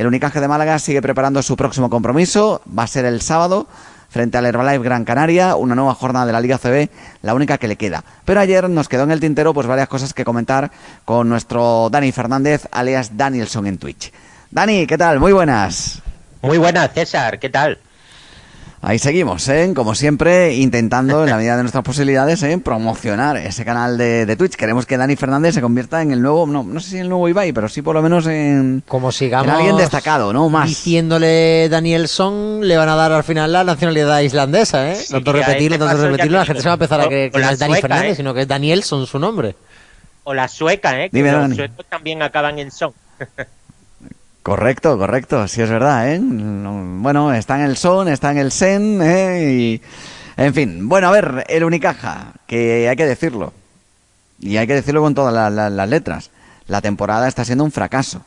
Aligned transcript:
El 0.00 0.06
Unicaje 0.06 0.40
de 0.40 0.48
Málaga 0.48 0.78
sigue 0.78 1.02
preparando 1.02 1.42
su 1.42 1.58
próximo 1.58 1.90
compromiso. 1.90 2.62
Va 2.66 2.84
a 2.84 2.86
ser 2.86 3.04
el 3.04 3.20
sábado 3.20 3.66
frente 4.08 4.38
al 4.38 4.46
Herbalife 4.46 4.82
Gran 4.82 5.04
Canaria, 5.04 5.56
una 5.56 5.74
nueva 5.74 5.94
jornada 5.94 6.24
de 6.24 6.32
la 6.32 6.40
Liga 6.40 6.56
CB, 6.56 6.88
la 7.20 7.34
única 7.34 7.58
que 7.58 7.68
le 7.68 7.76
queda. 7.76 8.02
Pero 8.24 8.40
ayer 8.40 8.70
nos 8.70 8.88
quedó 8.88 9.02
en 9.02 9.10
el 9.10 9.20
tintero 9.20 9.52
pues 9.52 9.66
varias 9.66 9.88
cosas 9.88 10.14
que 10.14 10.24
comentar 10.24 10.70
con 11.04 11.28
nuestro 11.28 11.90
Dani 11.90 12.12
Fernández, 12.12 12.66
alias 12.72 13.18
Danielson 13.18 13.66
en 13.66 13.76
Twitch. 13.76 14.10
Dani, 14.50 14.86
¿qué 14.86 14.96
tal? 14.96 15.20
Muy 15.20 15.34
buenas. 15.34 16.00
Muy 16.40 16.56
buenas, 16.56 16.94
César, 16.94 17.38
¿qué 17.38 17.50
tal? 17.50 17.78
Ahí 18.82 18.98
seguimos, 18.98 19.46
¿eh? 19.50 19.72
como 19.76 19.94
siempre, 19.94 20.54
intentando, 20.54 21.24
en 21.24 21.30
la 21.30 21.36
medida 21.36 21.54
de 21.54 21.64
nuestras 21.64 21.84
posibilidades, 21.84 22.42
¿eh? 22.42 22.56
promocionar 22.56 23.36
ese 23.36 23.62
canal 23.62 23.98
de, 23.98 24.34
Twitch. 24.38 24.54
Queremos 24.54 24.86
que 24.86 24.96
Dani 24.96 25.16
Fernández 25.16 25.54
se 25.54 25.60
convierta 25.60 26.00
en 26.00 26.12
el 26.12 26.22
nuevo, 26.22 26.46
no, 26.46 26.62
no 26.62 26.80
sé 26.80 26.90
si 26.92 26.98
el 26.98 27.10
nuevo 27.10 27.28
Ibai, 27.28 27.52
pero 27.52 27.68
sí 27.68 27.82
por 27.82 27.94
lo 27.94 28.00
menos 28.00 28.26
en, 28.26 28.82
como 28.88 29.12
sigamos 29.12 29.52
alguien 29.52 29.76
destacado, 29.76 30.32
¿no? 30.32 30.48
Más. 30.48 30.66
Diciéndole 30.66 31.68
Danielson, 31.68 32.66
le 32.66 32.78
van 32.78 32.88
a 32.88 32.94
dar 32.94 33.12
al 33.12 33.22
final 33.22 33.52
la 33.52 33.64
nacionalidad 33.64 34.20
islandesa, 34.20 34.90
¿eh? 34.90 34.98
tanto 35.10 35.30
repetirlo, 35.30 35.78
tanto 35.78 36.02
repetirlo, 36.02 36.38
la 36.38 36.46
gente 36.46 36.62
se 36.62 36.68
va 36.68 36.72
a 36.72 36.76
empezar 36.76 37.02
a 37.02 37.06
creer 37.06 37.30
que 37.30 37.38
no 37.38 37.50
es 37.50 37.58
Dani 37.58 37.80
Fernández, 37.82 38.12
¿eh? 38.12 38.16
sino 38.16 38.32
que 38.32 38.40
es 38.42 38.48
Danielson 38.48 39.06
su 39.06 39.18
nombre. 39.18 39.56
O 40.24 40.32
la 40.32 40.48
sueca, 40.48 41.04
¿eh? 41.04 41.10
Que 41.10 41.22
los 41.22 41.54
suecos 41.54 41.84
también 41.86 42.22
acaban 42.22 42.58
en 42.58 42.70
son. 42.70 42.94
Correcto, 44.42 44.96
correcto, 44.96 45.46
sí 45.48 45.60
es 45.60 45.68
verdad, 45.68 46.14
¿eh? 46.14 46.20
Bueno, 46.22 47.32
está 47.34 47.56
en 47.56 47.62
el 47.62 47.76
son, 47.76 48.08
está 48.08 48.30
en 48.30 48.38
el 48.38 48.50
sen, 48.52 49.00
¿eh? 49.02 49.52
Y, 49.52 49.82
en 50.38 50.54
fin, 50.54 50.88
bueno, 50.88 51.08
a 51.08 51.10
ver, 51.10 51.44
el 51.48 51.62
Unicaja, 51.62 52.32
que 52.46 52.88
hay 52.88 52.96
que 52.96 53.04
decirlo, 53.04 53.52
y 54.38 54.56
hay 54.56 54.66
que 54.66 54.74
decirlo 54.74 55.02
con 55.02 55.14
todas 55.14 55.52
las 55.52 55.88
letras, 55.88 56.30
la 56.68 56.80
temporada 56.80 57.28
está 57.28 57.44
siendo 57.44 57.64
un 57.64 57.72
fracaso. 57.72 58.22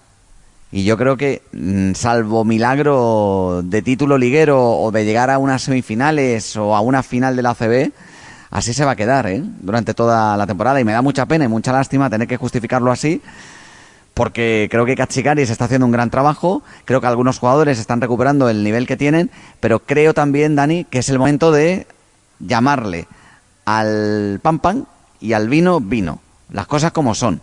Y 0.71 0.85
yo 0.85 0.97
creo 0.97 1.17
que, 1.17 1.41
mm, 1.51 1.93
salvo 1.93 2.43
milagro 2.45 3.61
de 3.63 3.81
título 3.81 4.17
liguero 4.17 4.71
o 4.71 4.91
de 4.91 5.05
llegar 5.05 5.29
a 5.29 5.37
unas 5.39 5.63
semifinales 5.63 6.55
o 6.57 6.75
a 6.75 6.81
una 6.81 7.03
final 7.03 7.35
de 7.35 7.41
la 7.41 7.51
ACB, 7.51 7.91
así 8.51 8.73
se 8.73 8.85
va 8.85 8.91
a 8.91 8.95
quedar, 8.95 9.27
¿eh? 9.27 9.43
Durante 9.61 9.93
toda 9.93 10.35
la 10.37 10.47
temporada. 10.47 10.79
Y 10.79 10.83
me 10.83 10.91
da 10.91 11.01
mucha 11.01 11.25
pena 11.25 11.45
y 11.45 11.47
mucha 11.47 11.71
lástima 11.71 12.09
tener 12.09 12.27
que 12.27 12.37
justificarlo 12.37 12.91
así, 12.91 13.21
porque 14.13 14.67
creo 14.69 14.85
que 14.85 14.95
Cachicari 14.95 15.45
se 15.45 15.51
está 15.51 15.65
haciendo 15.65 15.85
un 15.85 15.91
gran 15.91 16.09
trabajo, 16.09 16.61
creo 16.85 17.01
que 17.01 17.07
algunos 17.07 17.39
jugadores 17.39 17.79
están 17.79 18.01
recuperando 18.01 18.49
el 18.49 18.63
nivel 18.63 18.85
que 18.85 18.97
tienen, 18.97 19.31
pero 19.59 19.79
creo 19.79 20.13
también, 20.13 20.55
Dani, 20.55 20.85
que 20.85 20.99
es 20.99 21.09
el 21.09 21.19
momento 21.19 21.51
de 21.51 21.87
llamarle 22.39 23.07
al 23.65 24.39
pan 24.41 24.59
pan 24.59 24.87
y 25.19 25.33
al 25.33 25.49
vino 25.49 25.79
vino, 25.79 26.19
las 26.51 26.67
cosas 26.67 26.91
como 26.91 27.15
son. 27.15 27.41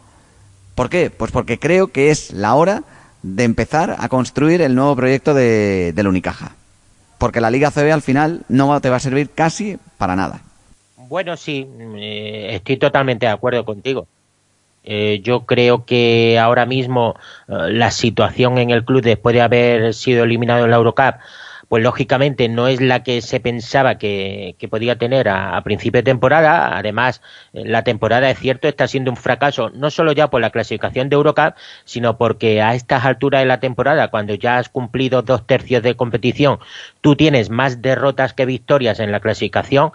¿Por 0.75 0.89
qué? 0.89 1.11
Pues 1.11 1.33
porque 1.33 1.59
creo 1.59 1.89
que 1.89 2.11
es 2.11 2.33
la 2.33 2.55
hora 2.55 2.85
de 3.23 3.45
empezar 3.45 3.97
a 3.99 4.09
construir 4.09 4.63
el 4.63 4.75
nuevo 4.75 4.97
proyecto 4.97 5.35
de, 5.35 5.93
del 5.95 6.09
Unicaja. 6.09 6.53
Porque 7.19 7.41
la 7.41 7.51
Liga 7.51 7.71
CB 7.71 7.93
al 7.93 8.03
final 8.03 8.43
no 8.49 8.81
te 8.81 8.89
va 8.89 8.97
a 8.97 9.01
servir 9.01 9.31
casi 9.31 9.77
para 9.99 10.17
nada. 10.17 10.41
Bueno, 10.97 11.37
sí, 11.37 11.67
eh, 11.97 12.51
estoy 12.53 12.79
totalmente 12.79 13.27
de 13.27 13.33
acuerdo 13.33 13.65
contigo. 13.65 14.07
Eh, 14.85 15.21
yo 15.23 15.47
creo 15.47 15.85
que 15.85 16.39
ahora 16.39 16.67
mismo 16.67 17.17
eh, 17.49 17.55
la 17.71 17.91
situación 17.91 18.59
en 18.59 18.71
el 18.71 18.85
club 18.85 19.03
después 19.03 19.35
de 19.35 19.43
haber 19.43 19.95
sido 19.95 20.25
eliminado 20.25 20.65
en 20.65 20.71
la 20.71 20.79
Eurocup 20.79 21.17
pues 21.71 21.85
lógicamente 21.85 22.49
no 22.49 22.67
es 22.67 22.81
la 22.81 23.05
que 23.05 23.23
se 23.23 23.39
pensaba 23.39 23.97
que, 23.97 24.57
podía 24.69 24.99
tener 24.99 25.29
a, 25.29 25.63
principio 25.63 26.01
de 26.01 26.03
temporada. 26.03 26.77
Además, 26.77 27.23
eh, 27.53 27.63
la 27.65 27.85
temporada, 27.85 28.29
es 28.29 28.41
cierto, 28.41 28.67
está 28.67 28.89
siendo 28.89 29.13
un 29.13 29.17
fracaso, 29.17 29.71
no 29.71 29.89
solo 29.93 30.11
ya 30.11 30.31
por 30.31 30.41
la 30.41 30.51
clasificación 30.51 31.09
de 31.09 31.15
Eurocup, 31.15 31.55
sino 31.85 32.19
porque 32.19 32.61
a 32.61 32.75
estas 32.75 33.05
alturas 33.05 33.43
de 33.43 33.47
la 33.47 33.61
temporada, 33.61 34.09
cuando 34.09 34.35
ya 34.35 34.59
has 34.59 34.69
cumplido 34.69 35.23
dos 35.23 35.47
tercios 35.47 35.81
de 35.85 35.95
competición, 35.95 36.59
tú 37.03 37.15
tienes 37.15 37.51
más 37.51 37.81
derrotas 37.81 38.33
que 38.33 38.47
victorias 38.47 38.99
en 38.99 39.13
la 39.13 39.21
clasificación 39.21 39.93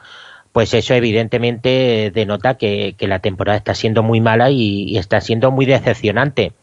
pues 0.56 0.74
eso 0.74 0.94
evidentemente 0.94 2.14
denota 2.16 2.54
que, 2.54 2.96
la 2.98 3.20
temporada 3.20 3.58
está 3.58 3.76
siendo 3.76 4.04
muy 4.04 4.22
mala 4.22 4.52
y, 4.52 4.98
está 4.98 5.20
siendo 5.20 5.52
muy 5.52 5.66
decepcionante. 5.66 6.54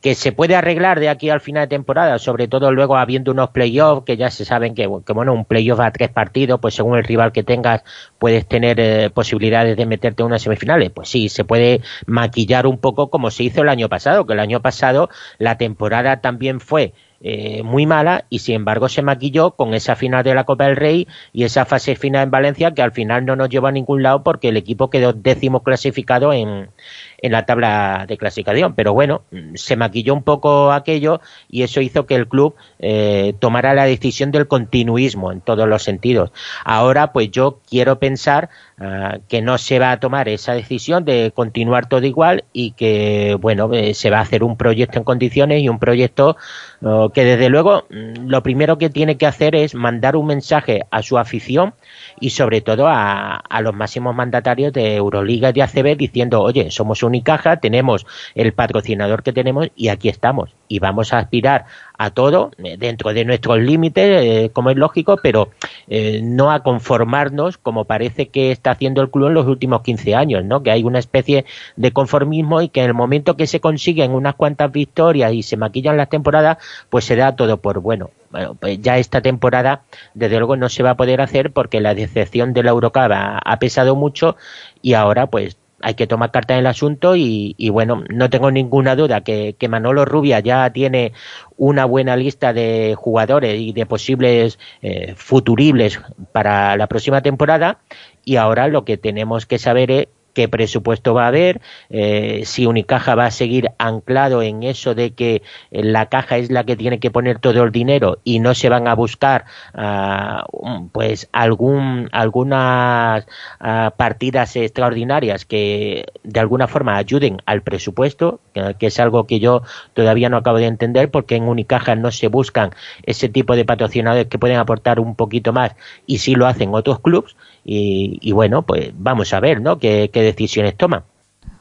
Que 0.00 0.14
se 0.14 0.32
puede 0.32 0.56
arreglar 0.56 1.00
de 1.00 1.10
aquí 1.10 1.28
al 1.28 1.42
final 1.42 1.64
de 1.64 1.76
temporada, 1.76 2.18
sobre 2.18 2.48
todo 2.48 2.72
luego 2.72 2.96
habiendo 2.96 3.32
unos 3.32 3.50
playoffs, 3.50 4.06
que 4.06 4.16
ya 4.16 4.30
se 4.30 4.46
saben 4.46 4.74
que, 4.74 4.86
bueno, 4.86 5.34
un 5.34 5.44
playoff 5.44 5.80
a 5.80 5.90
tres 5.90 6.08
partidos, 6.08 6.60
pues 6.60 6.76
según 6.76 6.96
el 6.96 7.04
rival 7.04 7.32
que 7.32 7.42
tengas, 7.42 7.84
puedes 8.18 8.46
tener 8.46 8.80
eh, 8.80 9.10
posibilidades 9.10 9.76
de 9.76 9.84
meterte 9.84 10.22
en 10.22 10.28
unas 10.28 10.40
semifinales. 10.40 10.88
Pues 10.88 11.10
sí, 11.10 11.28
se 11.28 11.44
puede 11.44 11.82
maquillar 12.06 12.66
un 12.66 12.78
poco 12.78 13.10
como 13.10 13.30
se 13.30 13.42
hizo 13.42 13.60
el 13.60 13.68
año 13.68 13.90
pasado, 13.90 14.26
que 14.26 14.32
el 14.32 14.40
año 14.40 14.62
pasado 14.62 15.10
la 15.36 15.58
temporada 15.58 16.22
también 16.22 16.58
fue 16.58 16.94
eh, 17.20 17.62
muy 17.62 17.86
mala 17.86 18.24
y 18.28 18.40
sin 18.40 18.56
embargo 18.56 18.88
se 18.88 19.02
maquilló 19.02 19.52
con 19.52 19.74
esa 19.74 19.96
final 19.96 20.24
de 20.24 20.34
la 20.34 20.44
Copa 20.44 20.66
del 20.66 20.76
Rey 20.76 21.08
y 21.32 21.44
esa 21.44 21.64
fase 21.64 21.96
final 21.96 22.24
en 22.24 22.30
Valencia 22.30 22.72
que 22.72 22.82
al 22.82 22.92
final 22.92 23.24
no 23.24 23.36
nos 23.36 23.48
llevó 23.48 23.68
a 23.68 23.72
ningún 23.72 24.02
lado 24.02 24.22
porque 24.22 24.48
el 24.48 24.56
equipo 24.56 24.90
quedó 24.90 25.12
décimo 25.12 25.62
clasificado 25.62 26.32
en, 26.32 26.70
en 27.18 27.32
la 27.32 27.46
tabla 27.46 28.04
de 28.08 28.16
clasificación. 28.16 28.74
Pero 28.74 28.92
bueno, 28.92 29.22
se 29.54 29.76
maquilló 29.76 30.14
un 30.14 30.22
poco 30.22 30.72
aquello 30.72 31.20
y 31.48 31.62
eso 31.62 31.80
hizo 31.80 32.06
que 32.06 32.14
el 32.14 32.28
club 32.28 32.54
eh, 32.78 33.34
tomara 33.38 33.74
la 33.74 33.84
decisión 33.84 34.30
del 34.30 34.48
continuismo 34.48 35.32
en 35.32 35.40
todos 35.40 35.68
los 35.68 35.82
sentidos. 35.82 36.32
Ahora, 36.64 37.12
pues 37.12 37.30
yo 37.30 37.60
quiero 37.68 37.98
pensar 37.98 38.48
ah, 38.78 39.18
que 39.28 39.42
no 39.42 39.58
se 39.58 39.78
va 39.78 39.92
a 39.92 40.00
tomar 40.00 40.28
esa 40.28 40.54
decisión 40.54 41.04
de 41.04 41.32
continuar 41.34 41.88
todo 41.88 42.04
igual 42.06 42.44
y 42.52 42.72
que, 42.72 43.36
bueno, 43.40 43.72
eh, 43.72 43.94
se 43.94 44.10
va 44.10 44.18
a 44.18 44.22
hacer 44.22 44.42
un 44.42 44.56
proyecto 44.56 44.98
en 44.98 45.04
condiciones 45.04 45.62
y 45.62 45.68
un 45.68 45.78
proyecto 45.78 46.36
oh, 46.82 47.10
que 47.10 47.24
desde 47.24 47.48
luego 47.48 47.84
mm, 47.90 48.28
lo 48.28 48.42
primero 48.42 48.78
que 48.78 48.90
tiene 48.90 49.16
que 49.16 49.26
hacer 49.26 49.54
es 49.54 49.74
mandar 49.74 50.16
un 50.16 50.26
mensaje 50.26 50.82
a 50.90 51.02
su 51.02 51.18
afición 51.18 51.74
y 52.20 52.30
sobre 52.30 52.60
todo 52.60 52.86
a, 52.88 53.42
los 53.60 53.74
máximos 53.74 54.14
mandatarios 54.14 54.72
de 54.72 54.96
Euroliga 54.96 55.50
y 55.50 55.52
de 55.52 55.62
ACB 55.62 55.96
diciendo, 55.96 56.42
oye, 56.42 56.70
somos 56.70 57.02
Unicaja, 57.16 57.56
tenemos 57.56 58.06
el 58.34 58.52
patrocinador 58.52 59.22
que 59.22 59.32
tenemos 59.32 59.68
y 59.74 59.88
aquí 59.88 60.08
estamos. 60.08 60.54
Y 60.68 60.80
vamos 60.80 61.12
a 61.12 61.18
aspirar 61.18 61.64
a 61.96 62.10
todo 62.10 62.50
eh, 62.62 62.76
dentro 62.76 63.14
de 63.14 63.24
nuestros 63.24 63.58
límites, 63.58 64.04
eh, 64.04 64.50
como 64.52 64.70
es 64.70 64.76
lógico, 64.76 65.16
pero 65.22 65.50
eh, 65.88 66.20
no 66.22 66.50
a 66.52 66.62
conformarnos 66.62 67.56
como 67.56 67.84
parece 67.84 68.28
que 68.28 68.50
está 68.50 68.72
haciendo 68.72 69.00
el 69.00 69.10
club 69.10 69.28
en 69.28 69.34
los 69.34 69.46
últimos 69.46 69.82
15 69.82 70.14
años, 70.14 70.44
¿no? 70.44 70.62
Que 70.62 70.70
hay 70.70 70.84
una 70.84 70.98
especie 70.98 71.46
de 71.76 71.92
conformismo 71.92 72.60
y 72.60 72.68
que 72.68 72.80
en 72.80 72.88
el 72.88 72.94
momento 72.94 73.36
que 73.36 73.46
se 73.46 73.60
consiguen 73.60 74.12
unas 74.12 74.34
cuantas 74.34 74.70
victorias 74.70 75.32
y 75.32 75.42
se 75.42 75.56
maquillan 75.56 75.96
las 75.96 76.10
temporadas, 76.10 76.58
pues 76.90 77.06
se 77.06 77.16
da 77.16 77.34
todo 77.34 77.56
por 77.58 77.80
bueno. 77.80 78.10
Bueno, 78.30 78.54
pues 78.54 78.78
ya 78.82 78.98
esta 78.98 79.22
temporada, 79.22 79.84
desde 80.12 80.36
luego, 80.38 80.56
no 80.56 80.68
se 80.68 80.82
va 80.82 80.90
a 80.90 80.96
poder 80.96 81.22
hacer 81.22 81.52
porque 81.52 81.80
la 81.80 81.94
decepción 81.94 82.52
de 82.52 82.64
la 82.64 82.70
Eurocup 82.70 83.10
ha 83.10 83.58
pesado 83.58 83.94
mucho 83.94 84.36
y 84.82 84.92
ahora, 84.94 85.28
pues 85.28 85.56
hay 85.82 85.94
que 85.94 86.06
tomar 86.06 86.30
carta 86.30 86.54
en 86.54 86.60
el 86.60 86.66
asunto 86.66 87.16
y, 87.16 87.54
bueno, 87.70 88.04
no 88.08 88.30
tengo 88.30 88.50
ninguna 88.50 88.96
duda 88.96 89.22
que, 89.22 89.54
Manolo 89.68 90.04
Rubia 90.04 90.40
ya 90.40 90.70
tiene 90.70 91.12
una 91.56 91.84
buena 91.84 92.16
lista 92.16 92.52
de 92.52 92.94
jugadores 92.96 93.60
y 93.60 93.72
de 93.72 93.84
posibles 93.84 94.58
eh, 94.80 95.14
futuribles 95.16 96.00
para 96.32 96.76
la 96.76 96.86
próxima 96.86 97.20
temporada. 97.20 97.80
Y 98.24 98.36
ahora 98.36 98.68
lo 98.68 98.84
que 98.84 98.96
tenemos 98.96 99.46
que 99.46 99.58
saber 99.58 99.90
es 99.90 100.08
qué 100.36 100.48
presupuesto 100.48 101.14
va 101.14 101.24
a 101.24 101.28
haber, 101.28 101.62
eh, 101.88 102.42
si 102.44 102.66
Unicaja 102.66 103.14
va 103.14 103.24
a 103.24 103.30
seguir 103.30 103.70
anclado 103.78 104.42
en 104.42 104.64
eso 104.64 104.94
de 104.94 105.14
que 105.14 105.40
la 105.70 106.10
caja 106.10 106.36
es 106.36 106.50
la 106.50 106.64
que 106.64 106.76
tiene 106.76 107.00
que 107.00 107.10
poner 107.10 107.38
todo 107.38 107.62
el 107.62 107.72
dinero 107.72 108.18
y 108.22 108.38
no 108.38 108.52
se 108.52 108.68
van 108.68 108.86
a 108.86 108.94
buscar 108.94 109.46
ah, 109.72 110.44
pues 110.92 111.30
algún 111.32 112.10
algunas 112.12 113.26
ah, 113.60 113.94
partidas 113.96 114.54
extraordinarias 114.56 115.46
que 115.46 116.04
de 116.22 116.40
alguna 116.40 116.68
forma 116.68 116.98
ayuden 116.98 117.38
al 117.46 117.62
presupuesto, 117.62 118.40
que, 118.52 118.86
es 118.88 119.00
algo 119.00 119.26
que 119.26 119.40
yo 119.40 119.62
todavía 119.94 120.28
no 120.28 120.36
acabo 120.36 120.58
de 120.58 120.66
entender 120.66 121.10
porque 121.10 121.36
en 121.36 121.48
Unicaja 121.48 121.94
no 121.94 122.10
se 122.10 122.28
buscan 122.28 122.72
ese 123.04 123.30
tipo 123.30 123.56
de 123.56 123.64
patrocinadores 123.64 124.26
que 124.26 124.38
pueden 124.38 124.58
aportar 124.58 125.00
un 125.00 125.16
poquito 125.16 125.54
más 125.54 125.74
y 126.06 126.18
sí 126.18 126.34
lo 126.34 126.46
hacen 126.46 126.74
otros 126.74 127.00
clubes 127.00 127.36
y, 127.68 128.30
bueno, 128.30 128.62
pues 128.62 128.92
vamos 128.96 129.32
a 129.34 129.40
ver, 129.40 129.60
¿no? 129.60 129.78
¿Qué, 129.78 130.08
decisiones 130.12 130.76
toman? 130.76 131.02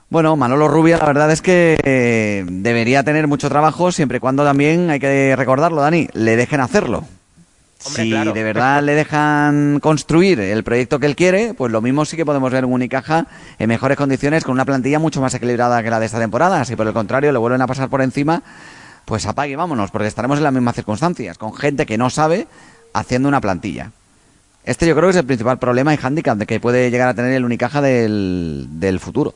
Bueno, 0.09 0.35
Manolo 0.35 0.67
Rubia, 0.67 0.99
la 0.99 1.05
verdad 1.07 1.31
es 1.31 1.41
que 1.41 1.79
eh, 1.83 2.45
debería 2.47 3.03
tener 3.03 3.27
mucho 3.27 3.49
trabajo 3.49 3.91
siempre 3.91 4.17
y 4.17 4.19
cuando 4.19 4.43
también, 4.43 4.91
hay 4.91 4.99
que 4.99 5.35
recordarlo, 5.35 5.81
Dani, 5.81 6.07
le 6.13 6.35
dejen 6.35 6.61
hacerlo. 6.61 7.05
si 7.79 8.11
de 8.11 8.43
verdad 8.43 8.83
le 8.83 8.93
dejan 8.93 9.79
construir 9.79 10.39
el 10.39 10.63
proyecto 10.63 10.99
que 10.99 11.07
él 11.07 11.15
quiere, 11.15 11.55
pues 11.55 11.71
lo 11.71 11.81
mismo 11.81 12.05
sí 12.05 12.15
que 12.15 12.25
podemos 12.25 12.51
ver 12.51 12.65
un 12.65 12.73
Unicaja 12.73 13.25
en 13.57 13.67
mejores 13.67 13.97
condiciones 13.97 14.43
con 14.43 14.53
una 14.53 14.63
plantilla 14.63 14.99
mucho 14.99 15.21
más 15.21 15.33
equilibrada 15.33 15.81
que 15.81 15.89
la 15.89 15.99
de 15.99 16.05
esta 16.05 16.19
temporada. 16.19 16.63
Si 16.65 16.75
por 16.75 16.85
el 16.85 16.93
contrario 16.93 17.31
le 17.31 17.39
vuelven 17.39 17.63
a 17.63 17.67
pasar 17.67 17.89
por 17.89 18.03
encima, 18.03 18.43
pues 19.05 19.25
apague 19.25 19.53
y 19.53 19.55
vámonos, 19.55 19.89
porque 19.89 20.07
estaremos 20.07 20.37
en 20.37 20.43
las 20.43 20.53
mismas 20.53 20.75
circunstancias, 20.75 21.39
con 21.39 21.55
gente 21.55 21.87
que 21.87 21.97
no 21.97 22.11
sabe 22.11 22.47
haciendo 22.93 23.27
una 23.27 23.41
plantilla. 23.41 23.91
Este 24.65 24.87
yo 24.87 24.95
creo 24.95 25.07
que 25.07 25.11
es 25.11 25.17
el 25.17 25.25
principal 25.25 25.59
problema 25.59 25.93
y 25.93 25.97
hándicap 25.97 26.39
de 26.39 26.47
que 26.47 26.59
puede 26.59 26.89
llegar 26.89 27.07
a 27.07 27.13
tener 27.13 27.31
el 27.33 27.45
Unicaja 27.45 27.81
del, 27.81 28.65
del 28.71 28.99
futuro. 28.99 29.35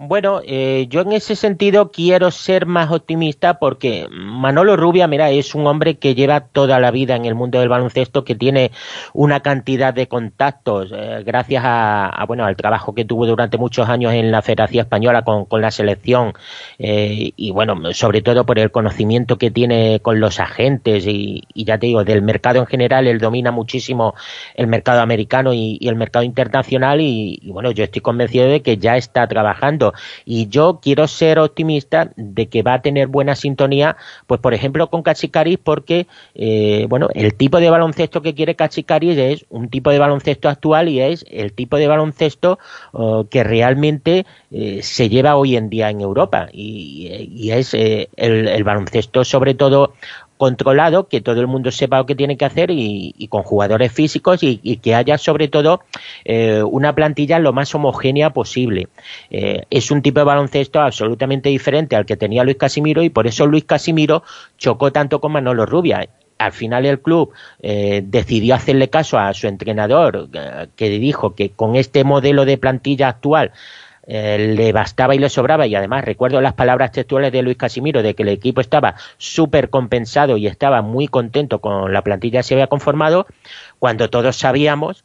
Bueno, 0.00 0.42
eh, 0.44 0.86
yo 0.88 1.00
en 1.00 1.10
ese 1.10 1.34
sentido 1.34 1.90
quiero 1.90 2.30
ser 2.30 2.66
más 2.66 2.92
optimista 2.92 3.58
porque 3.58 4.06
Manolo 4.08 4.76
Rubia, 4.76 5.08
mira, 5.08 5.30
es 5.30 5.56
un 5.56 5.66
hombre 5.66 5.96
que 5.96 6.14
lleva 6.14 6.38
toda 6.38 6.78
la 6.78 6.92
vida 6.92 7.16
en 7.16 7.24
el 7.24 7.34
mundo 7.34 7.58
del 7.58 7.68
baloncesto, 7.68 8.22
que 8.22 8.36
tiene 8.36 8.70
una 9.12 9.40
cantidad 9.40 9.92
de 9.92 10.06
contactos 10.06 10.92
eh, 10.94 11.24
gracias 11.26 11.64
a, 11.66 12.24
bueno 12.28 12.44
al 12.44 12.54
trabajo 12.54 12.94
que 12.94 13.04
tuvo 13.04 13.26
durante 13.26 13.58
muchos 13.58 13.88
años 13.88 14.12
en 14.12 14.30
la 14.30 14.40
Federación 14.40 14.82
Española 14.82 15.22
con, 15.24 15.48
la 15.60 15.72
selección 15.72 16.32
eh, 16.78 17.32
y 17.34 17.50
bueno, 17.50 17.92
sobre 17.92 18.22
todo 18.22 18.46
por 18.46 18.60
el 18.60 18.70
conocimiento 18.70 19.36
que 19.36 19.50
tiene 19.50 19.98
con 19.98 20.20
los 20.20 20.38
agentes 20.38 21.08
y, 21.08 21.42
ya 21.56 21.76
te 21.76 21.86
digo, 21.86 22.04
del 22.04 22.22
mercado 22.22 22.60
en 22.60 22.66
general, 22.66 23.08
él 23.08 23.18
domina 23.18 23.50
muchísimo 23.50 24.14
el 24.54 24.68
mercado 24.68 25.00
americano 25.00 25.52
y, 25.52 25.76
el 25.88 25.96
mercado 25.96 26.24
internacional 26.24 27.00
y 27.00 27.40
bueno, 27.46 27.72
yo 27.72 27.82
estoy 27.82 28.00
convencido 28.00 28.46
de 28.46 28.62
que 28.62 28.76
ya 28.76 28.96
está 28.96 29.26
trabajando 29.26 29.87
y 30.24 30.48
yo 30.48 30.80
quiero 30.82 31.06
ser 31.08 31.38
optimista 31.38 32.12
de 32.16 32.46
que 32.46 32.62
va 32.62 32.74
a 32.74 32.82
tener 32.82 33.08
buena 33.08 33.34
sintonía, 33.36 33.96
pues 34.26 34.40
por 34.40 34.54
ejemplo 34.54 34.88
con 34.90 35.02
Cachicaris, 35.02 35.58
porque 35.62 36.06
eh, 36.34 36.86
bueno, 36.88 37.08
el 37.14 37.34
tipo 37.34 37.60
de 37.60 37.70
baloncesto 37.70 38.22
que 38.22 38.34
quiere 38.34 38.54
Cachicaris 38.54 39.18
es 39.18 39.46
un 39.48 39.68
tipo 39.68 39.90
de 39.90 39.98
baloncesto 39.98 40.48
actual 40.48 40.88
y 40.88 41.00
es 41.00 41.24
el 41.30 41.52
tipo 41.52 41.76
de 41.76 41.88
baloncesto 41.88 42.58
oh, 42.92 43.26
que 43.30 43.44
realmente 43.44 44.26
eh, 44.50 44.80
se 44.82 45.08
lleva 45.08 45.36
hoy 45.36 45.56
en 45.56 45.70
día 45.70 45.90
en 45.90 46.00
Europa. 46.00 46.48
Y, 46.52 47.50
es 47.50 47.72
eh, 47.72 48.08
el 48.16 48.62
baloncesto 48.64 49.24
sobre 49.24 49.54
todo 49.54 49.94
controlado, 50.38 51.08
que 51.08 51.20
todo 51.20 51.40
el 51.40 51.46
mundo 51.46 51.70
sepa 51.70 51.98
lo 51.98 52.06
que 52.06 52.14
tiene 52.14 52.38
que 52.38 52.46
hacer 52.46 52.70
y, 52.70 53.28
con 53.28 53.42
jugadores 53.42 53.92
físicos 53.92 54.42
y, 54.42 54.76
que 54.78 54.94
haya 54.94 55.18
sobre 55.18 55.48
todo 55.48 55.80
eh, 56.24 56.62
una 56.62 56.94
plantilla 56.94 57.38
lo 57.38 57.52
más 57.52 57.74
homogénea 57.74 58.30
posible. 58.30 58.88
Eh, 59.30 59.64
es 59.68 59.90
un 59.90 60.00
tipo 60.00 60.20
de 60.20 60.24
baloncesto 60.24 60.80
absolutamente 60.80 61.50
diferente 61.50 61.96
al 61.96 62.06
que 62.06 62.16
tenía 62.16 62.44
Luis 62.44 62.56
Casimiro 62.56 63.02
y 63.02 63.10
por 63.10 63.26
eso 63.26 63.46
Luis 63.46 63.64
Casimiro 63.64 64.22
chocó 64.56 64.92
tanto 64.92 65.20
con 65.20 65.32
Manolo 65.32 65.66
Rubia 65.66 66.08
al 66.38 66.52
final 66.52 66.86
el 66.86 67.00
club 67.00 67.32
eh, 67.60 68.00
decidió 68.04 68.54
hacerle 68.54 68.88
caso 68.88 69.18
a 69.18 69.34
su 69.34 69.48
entrenador 69.48 70.28
que 70.76 70.88
dijo 70.88 71.34
que 71.34 71.50
con 71.50 71.74
este 71.74 72.04
modelo 72.04 72.44
de 72.44 72.58
plantilla 72.58 73.08
actual 73.08 73.50
eh, 74.10 74.54
le 74.56 74.72
bastaba 74.72 75.14
y 75.14 75.18
le 75.18 75.28
sobraba 75.28 75.66
y 75.66 75.74
además 75.74 76.02
recuerdo 76.02 76.40
las 76.40 76.54
palabras 76.54 76.92
textuales 76.92 77.30
de 77.30 77.42
Luis 77.42 77.58
Casimiro 77.58 78.02
de 78.02 78.14
que 78.14 78.22
el 78.22 78.30
equipo 78.30 78.62
estaba 78.62 78.94
súper 79.18 79.68
compensado 79.68 80.38
y 80.38 80.46
estaba 80.46 80.80
muy 80.80 81.08
contento 81.08 81.60
con 81.60 81.92
la 81.92 82.00
plantilla 82.00 82.38
que 82.38 82.44
se 82.44 82.54
había 82.54 82.68
conformado 82.68 83.26
cuando 83.78 84.08
todos 84.08 84.36
sabíamos 84.36 85.04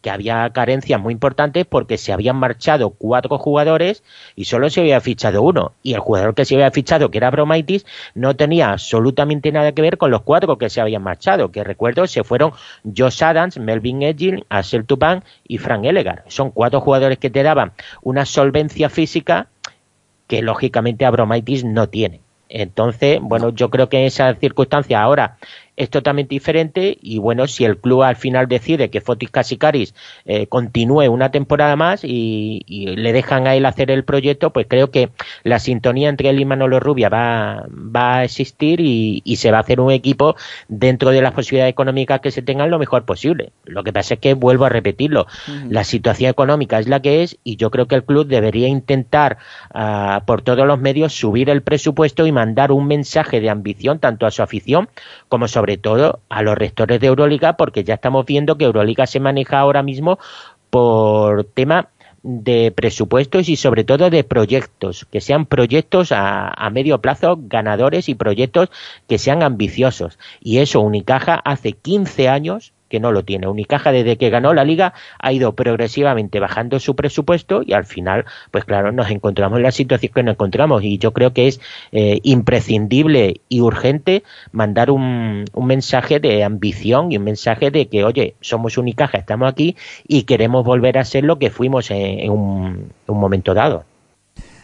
que 0.00 0.10
había 0.10 0.48
carencias 0.50 1.00
muy 1.00 1.12
importantes 1.12 1.66
porque 1.66 1.98
se 1.98 2.12
habían 2.12 2.36
marchado 2.36 2.90
cuatro 2.90 3.38
jugadores 3.38 4.02
y 4.34 4.46
solo 4.46 4.70
se 4.70 4.80
había 4.80 5.00
fichado 5.00 5.42
uno. 5.42 5.72
Y 5.82 5.94
el 5.94 6.00
jugador 6.00 6.34
que 6.34 6.44
se 6.44 6.54
había 6.54 6.70
fichado, 6.70 7.10
que 7.10 7.18
era 7.18 7.30
Bromaitis, 7.30 7.84
no 8.14 8.34
tenía 8.36 8.70
absolutamente 8.70 9.52
nada 9.52 9.72
que 9.72 9.82
ver 9.82 9.98
con 9.98 10.10
los 10.10 10.22
cuatro 10.22 10.56
que 10.58 10.70
se 10.70 10.80
habían 10.80 11.02
marchado, 11.02 11.52
que 11.52 11.64
recuerdo 11.64 12.06
se 12.06 12.24
fueron 12.24 12.52
Josh 12.96 13.22
Adams, 13.22 13.58
Melvin 13.58 14.02
Edgin, 14.02 14.44
Axel 14.48 14.86
Tupan 14.86 15.24
y 15.46 15.58
Frank 15.58 15.84
Elegar. 15.84 16.24
Son 16.28 16.50
cuatro 16.50 16.80
jugadores 16.80 17.18
que 17.18 17.30
te 17.30 17.42
daban 17.42 17.72
una 18.02 18.24
solvencia 18.24 18.88
física 18.88 19.48
que 20.26 20.42
lógicamente 20.42 21.04
Abromaitis 21.04 21.64
no 21.64 21.88
tiene. 21.88 22.20
Entonces, 22.48 23.20
bueno, 23.22 23.50
yo 23.50 23.70
creo 23.70 23.88
que 23.88 23.98
en 23.98 24.06
esa 24.06 24.34
circunstancia 24.34 25.00
ahora 25.00 25.38
es 25.80 25.88
totalmente 25.88 26.34
diferente 26.34 26.98
y 27.00 27.18
bueno, 27.18 27.46
si 27.46 27.64
el 27.64 27.78
club 27.78 28.02
al 28.02 28.16
final 28.16 28.48
decide 28.48 28.90
que 28.90 29.00
Fotis 29.00 29.30
Casicaris 29.30 29.94
eh, 30.26 30.46
continúe 30.46 31.08
una 31.08 31.30
temporada 31.30 31.74
más 31.74 32.04
y, 32.04 32.62
le 32.68 33.12
dejan 33.12 33.46
a 33.46 33.54
él 33.54 33.64
hacer 33.64 33.90
el 33.90 34.04
proyecto, 34.04 34.52
pues 34.52 34.66
creo 34.68 34.90
que 34.90 35.08
la 35.42 35.58
sintonía 35.58 36.10
entre 36.10 36.28
él 36.28 36.38
y 36.38 36.44
Manolo 36.44 36.80
Rubia 36.80 37.08
va, 37.08 37.64
va 37.70 38.18
a 38.18 38.24
existir 38.24 38.80
y, 38.80 39.22
se 39.36 39.50
va 39.50 39.56
a 39.56 39.60
hacer 39.62 39.80
un 39.80 39.90
equipo 39.90 40.36
dentro 40.68 41.10
de 41.10 41.22
las 41.22 41.32
posibilidades 41.32 41.72
económicas 41.72 42.20
que 42.20 42.30
se 42.30 42.42
tengan 42.42 42.70
lo 42.70 42.78
mejor 42.78 43.06
posible. 43.06 43.52
Lo 43.64 43.82
que 43.82 43.92
pasa 43.92 44.14
es 44.14 44.20
que 44.20 44.34
vuelvo 44.34 44.66
a 44.66 44.68
repetirlo, 44.68 45.26
la 45.70 45.84
situación 45.84 46.30
económica 46.30 46.78
es 46.78 46.88
la 46.88 47.00
que 47.00 47.22
es 47.22 47.38
y 47.42 47.56
yo 47.56 47.70
creo 47.70 47.86
que 47.86 47.94
el 47.94 48.04
club 48.04 48.26
debería 48.26 48.68
intentar 48.68 49.38
ah, 49.72 50.24
por 50.26 50.42
todos 50.42 50.66
los 50.66 50.78
medios 50.78 51.14
subir 51.14 51.48
el 51.48 51.62
presupuesto 51.62 52.26
y 52.26 52.32
mandar 52.32 52.70
un 52.70 52.86
mensaje 52.86 53.40
de 53.40 53.48
ambición 53.48 53.98
tanto 53.98 54.26
a 54.26 54.30
su 54.30 54.42
afición 54.42 54.90
como 55.28 55.48
sobre 55.48 55.69
todo 55.78 56.20
a 56.28 56.42
los 56.42 56.56
rectores 56.56 57.00
de 57.00 57.08
Euroliga, 57.08 57.56
porque 57.56 57.84
ya 57.84 57.94
estamos 57.94 58.26
viendo 58.26 58.56
que 58.56 58.64
Euroliga 58.64 59.06
se 59.06 59.20
maneja 59.20 59.58
ahora 59.58 59.82
mismo 59.82 60.18
por 60.70 61.44
tema 61.44 61.88
de 62.22 62.70
presupuestos 62.70 63.48
y 63.48 63.56
sobre 63.56 63.84
todo 63.84 64.10
de 64.10 64.24
proyectos, 64.24 65.06
que 65.10 65.20
sean 65.20 65.46
proyectos 65.46 66.12
a, 66.12 66.48
a, 66.48 66.70
medio 66.70 67.00
plazo 67.00 67.38
ganadores 67.40 68.08
y 68.08 68.14
proyectos 68.14 68.68
que 69.08 69.18
sean 69.18 69.42
ambiciosos. 69.42 70.18
Y 70.40 70.58
eso 70.58 70.80
Unicaja 70.80 71.34
hace 71.44 71.72
15 71.72 72.28
años 72.28 72.72
que 72.90 73.00
no 73.00 73.12
lo 73.12 73.24
tiene. 73.24 73.46
Unicaja 73.46 73.92
desde 73.92 74.18
que 74.18 74.28
ganó 74.28 74.52
la 74.52 74.64
liga 74.64 74.92
ha 75.18 75.32
ido 75.32 75.54
progresivamente 75.54 76.40
bajando 76.40 76.78
su 76.80 76.94
presupuesto 76.94 77.62
y 77.64 77.72
al 77.72 77.86
final, 77.86 78.26
pues 78.50 78.66
claro, 78.66 78.92
nos 78.92 79.10
encontramos 79.10 79.58
en 79.58 79.62
la 79.62 79.72
situación 79.72 80.12
que 80.14 80.22
nos 80.22 80.34
encontramos 80.34 80.82
y 80.84 80.98
yo 80.98 81.12
creo 81.12 81.32
que 81.32 81.48
es 81.48 81.60
eh, 81.92 82.18
imprescindible 82.24 83.40
y 83.48 83.60
urgente 83.60 84.24
mandar 84.52 84.90
un, 84.90 85.44
un, 85.54 85.66
mensaje 85.66 86.18
de 86.18 86.42
ambición 86.42 87.12
y 87.12 87.16
un 87.16 87.24
mensaje 87.24 87.70
de 87.70 87.86
que, 87.86 88.04
oye, 88.04 88.34
somos 88.40 88.76
Unicaja, 88.76 89.18
estamos 89.18 89.48
aquí 89.48 89.76
y 90.06 90.24
queremos 90.24 90.64
volver 90.64 90.98
a 90.98 91.04
ser 91.04 91.24
lo 91.24 91.38
que 91.38 91.50
fuimos 91.50 91.90
en, 91.90 92.30
un, 92.30 92.92
momento 93.06 93.54
dado. 93.54 93.84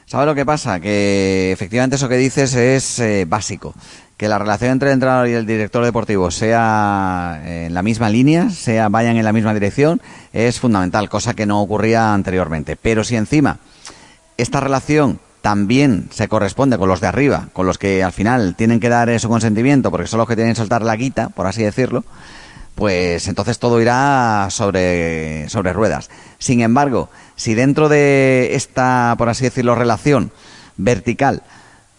¿Sabes 0.07 0.27
lo 0.27 0.35
que 0.35 0.47
pasa? 0.47 0.81
Que 0.81 1.53
efectivamente 1.53 1.97
eso 1.97 2.09
que 2.09 2.17
dices 2.17 2.55
es 2.55 2.99
eh, 3.01 3.25
básico 3.27 3.75
que 4.17 4.29
la 4.29 4.39
relación 4.39 4.71
entre 4.73 4.89
el 4.89 4.95
entrenador 4.95 5.29
y 5.29 5.33
el 5.33 5.47
director 5.47 5.85
deportivo 5.85 6.31
sea 6.31 7.43
en 7.45 7.75
la 7.75 7.83
misma 7.83 8.09
línea, 8.09 8.49
sea 8.51 8.89
vayan 8.89 9.17
en 9.17 9.25
la 9.25 9.33
misma 9.33 9.53
dirección, 9.53 10.01
es 10.33 10.59
fundamental, 10.59 11.09
cosa 11.09 11.35
que 11.35 11.47
no 11.47 11.61
ocurría 11.61 12.15
anteriormente. 12.15 12.77
Pero 12.77 13.05
si 13.05 13.17
encima 13.17 13.59
esta 14.39 14.61
relación 14.61 15.21
también 15.43 16.09
se 16.11 16.29
corresponde 16.29 16.79
con 16.79 16.89
los 16.89 17.01
de 17.01 17.07
arriba, 17.07 17.49
con 17.53 17.67
los 17.67 17.79
que 17.79 18.03
al 18.03 18.13
final 18.13 18.57
tienen 18.57 18.81
que 18.81 18.89
dar 18.89 19.21
su 19.21 19.29
consentimiento, 19.29 19.91
porque 19.91 20.07
son 20.07 20.19
los 20.19 20.29
que 20.29 20.35
tienen 20.35 20.55
que 20.55 20.59
soltar 20.59 20.83
la 20.83 20.97
guita, 20.97 21.29
por 21.29 21.47
así 21.47 21.63
decirlo, 21.63 22.05
pues 22.75 23.29
entonces 23.29 23.59
todo 23.59 23.81
irá 23.81 24.49
sobre, 24.51 25.49
sobre 25.49 25.73
ruedas. 25.73 26.11
Sin 26.39 26.63
embargo, 26.63 27.11
si 27.37 27.55
dentro 27.55 27.89
de 27.89 28.55
esta, 28.55 29.15
por 29.19 29.29
así 29.29 29.45
decirlo, 29.45 29.75
relación 29.75 30.33
vertical, 30.77 31.43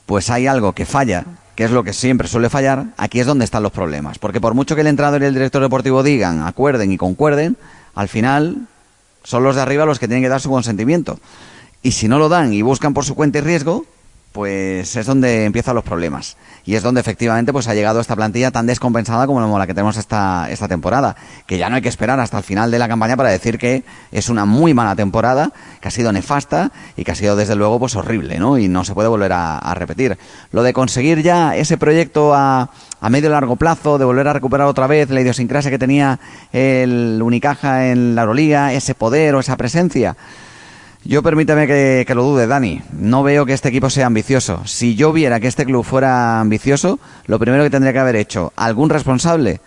pues 0.05 0.29
hay 0.29 0.47
algo 0.47 0.73
que 0.73 0.85
falla, 0.85 1.25
que 1.57 1.63
es 1.63 1.71
lo 1.71 1.83
que 1.83 1.91
siempre 1.91 2.27
suele 2.27 2.51
fallar, 2.51 2.85
aquí 2.97 3.19
es 3.19 3.25
donde 3.25 3.43
están 3.43 3.63
los 3.63 3.71
problemas. 3.71 4.19
Porque 4.19 4.39
por 4.39 4.53
mucho 4.53 4.75
que 4.75 4.81
el 4.81 4.87
entrenador 4.87 5.23
y 5.23 5.25
el 5.25 5.33
director 5.33 5.59
deportivo 5.59 6.03
digan, 6.03 6.43
acuerden 6.43 6.91
y 6.91 6.97
concuerden, 6.97 7.57
al 7.95 8.07
final 8.07 8.67
son 9.23 9.43
los 9.43 9.55
de 9.55 9.63
arriba 9.63 9.83
los 9.83 9.97
que 9.97 10.07
tienen 10.07 10.21
que 10.21 10.29
dar 10.29 10.39
su 10.39 10.51
consentimiento. 10.51 11.19
Y 11.81 11.93
si 11.93 12.07
no 12.07 12.19
lo 12.19 12.29
dan 12.29 12.53
y 12.53 12.61
buscan 12.61 12.93
por 12.93 13.05
su 13.05 13.15
cuenta 13.15 13.39
y 13.39 13.41
riesgo, 13.41 13.87
pues 14.31 14.95
es 14.95 15.05
donde 15.05 15.45
empiezan 15.45 15.75
los 15.75 15.83
problemas. 15.83 16.37
Y 16.63 16.75
es 16.75 16.83
donde 16.83 17.01
efectivamente 17.01 17.53
pues 17.53 17.67
ha 17.67 17.73
llegado 17.73 17.99
esta 17.99 18.15
plantilla 18.15 18.51
tan 18.51 18.67
descompensada 18.67 19.25
como 19.25 19.57
la 19.57 19.65
que 19.65 19.73
tenemos 19.73 19.97
esta, 19.97 20.47
esta 20.51 20.67
temporada. 20.67 21.15
Que 21.45 21.57
ya 21.57 21.69
no 21.69 21.77
hay 21.77 21.81
que 21.81 21.89
esperar 21.89 22.19
hasta 22.19 22.37
el 22.37 22.43
final 22.43 22.69
de 22.69 22.77
la 22.77 22.87
campaña 22.87 23.15
para 23.15 23.29
decir 23.29 23.57
que 23.57 23.83
es 24.11 24.29
una 24.29 24.45
muy 24.45 24.73
mala 24.73 24.95
temporada, 24.95 25.51
que 25.81 25.87
ha 25.87 25.91
sido 25.91 26.11
nefasta 26.11 26.71
y 26.95 27.03
que 27.03 27.11
ha 27.11 27.15
sido 27.15 27.35
desde 27.35 27.55
luego 27.55 27.79
pues 27.79 27.95
horrible, 27.95 28.37
¿no? 28.37 28.57
Y 28.57 28.67
no 28.67 28.83
se 28.83 28.93
puede 28.93 29.07
volver 29.07 29.31
a, 29.33 29.73
repetir. 29.75 30.17
Lo 30.51 30.61
de 30.61 30.73
conseguir 30.73 31.21
ya 31.21 31.55
ese 31.55 31.77
proyecto 31.77 32.33
a, 32.33 32.69
a 32.99 33.09
medio 33.09 33.29
y 33.29 33.31
largo 33.31 33.55
plazo, 33.55 33.97
de 33.97 34.05
volver 34.05 34.27
a 34.27 34.33
recuperar 34.33 34.67
otra 34.67 34.87
vez 34.87 35.09
la 35.09 35.21
idiosincrasia 35.21 35.71
que 35.71 35.79
tenía 35.79 36.19
el 36.51 37.21
Unicaja 37.23 37.87
en 37.87 38.15
la 38.15 38.23
Euroliga, 38.23 38.73
ese 38.73 38.93
poder 38.93 39.35
o 39.35 39.39
esa 39.39 39.55
presencia 39.57 40.15
yo 41.07 41.23
permítame 41.23 41.67
que, 41.67 42.05
lo 42.13 42.23
dude, 42.23 42.47
Dani. 42.47 42.81
No 42.91 43.23
veo 43.23 43.45
que 43.45 43.53
este 43.53 43.69
equipo 43.69 43.89
sea 43.89 44.07
ambicioso. 44.07 44.61
Si 44.65 44.95
yo 44.95 45.13
viera 45.13 45.39
que 45.39 45.47
este 45.47 45.65
club 45.65 45.85
fuera 45.85 46.41
ambicioso, 46.41 46.99
lo 47.27 47.39
primero 47.39 47.63
que 47.63 47.69
tendría 47.69 47.93
que 47.93 47.99
haber 47.99 48.17
hecho 48.17 48.51
algún 48.57 48.89
responsable, 48.89 49.61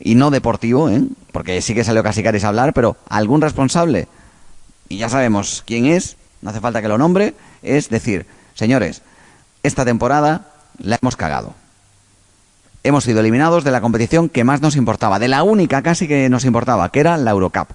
y 0.00 0.14
no 0.14 0.30
deportivo, 0.30 0.88
¿eh? 0.88 1.02
porque 1.32 1.60
sí 1.60 1.74
que 1.74 1.84
salió 1.84 2.02
casi 2.02 2.22
caris 2.22 2.44
a 2.44 2.48
hablar, 2.48 2.72
pero 2.72 2.96
algún 3.08 3.42
responsable, 3.42 4.08
y 4.88 4.96
ya 4.96 5.08
sabemos 5.08 5.62
quién 5.66 5.86
es, 5.86 6.16
no 6.40 6.50
hace 6.50 6.60
falta 6.60 6.80
que 6.80 6.88
lo 6.88 6.96
nombre, 6.96 7.34
es 7.62 7.90
decir, 7.90 8.26
señores, 8.54 9.02
esta 9.62 9.84
temporada 9.84 10.52
la 10.78 10.98
hemos 11.02 11.16
cagado. 11.16 11.52
Hemos 12.84 13.04
sido 13.04 13.20
eliminados 13.20 13.64
de 13.64 13.72
la 13.72 13.80
competición 13.80 14.28
que 14.28 14.44
más 14.44 14.62
nos 14.62 14.76
importaba, 14.76 15.18
de 15.18 15.28
la 15.28 15.42
única 15.42 15.82
casi 15.82 16.08
que 16.08 16.30
nos 16.30 16.44
importaba, 16.44 16.90
que 16.90 17.00
era 17.00 17.18
la 17.18 17.32
Eurocup. 17.32 17.68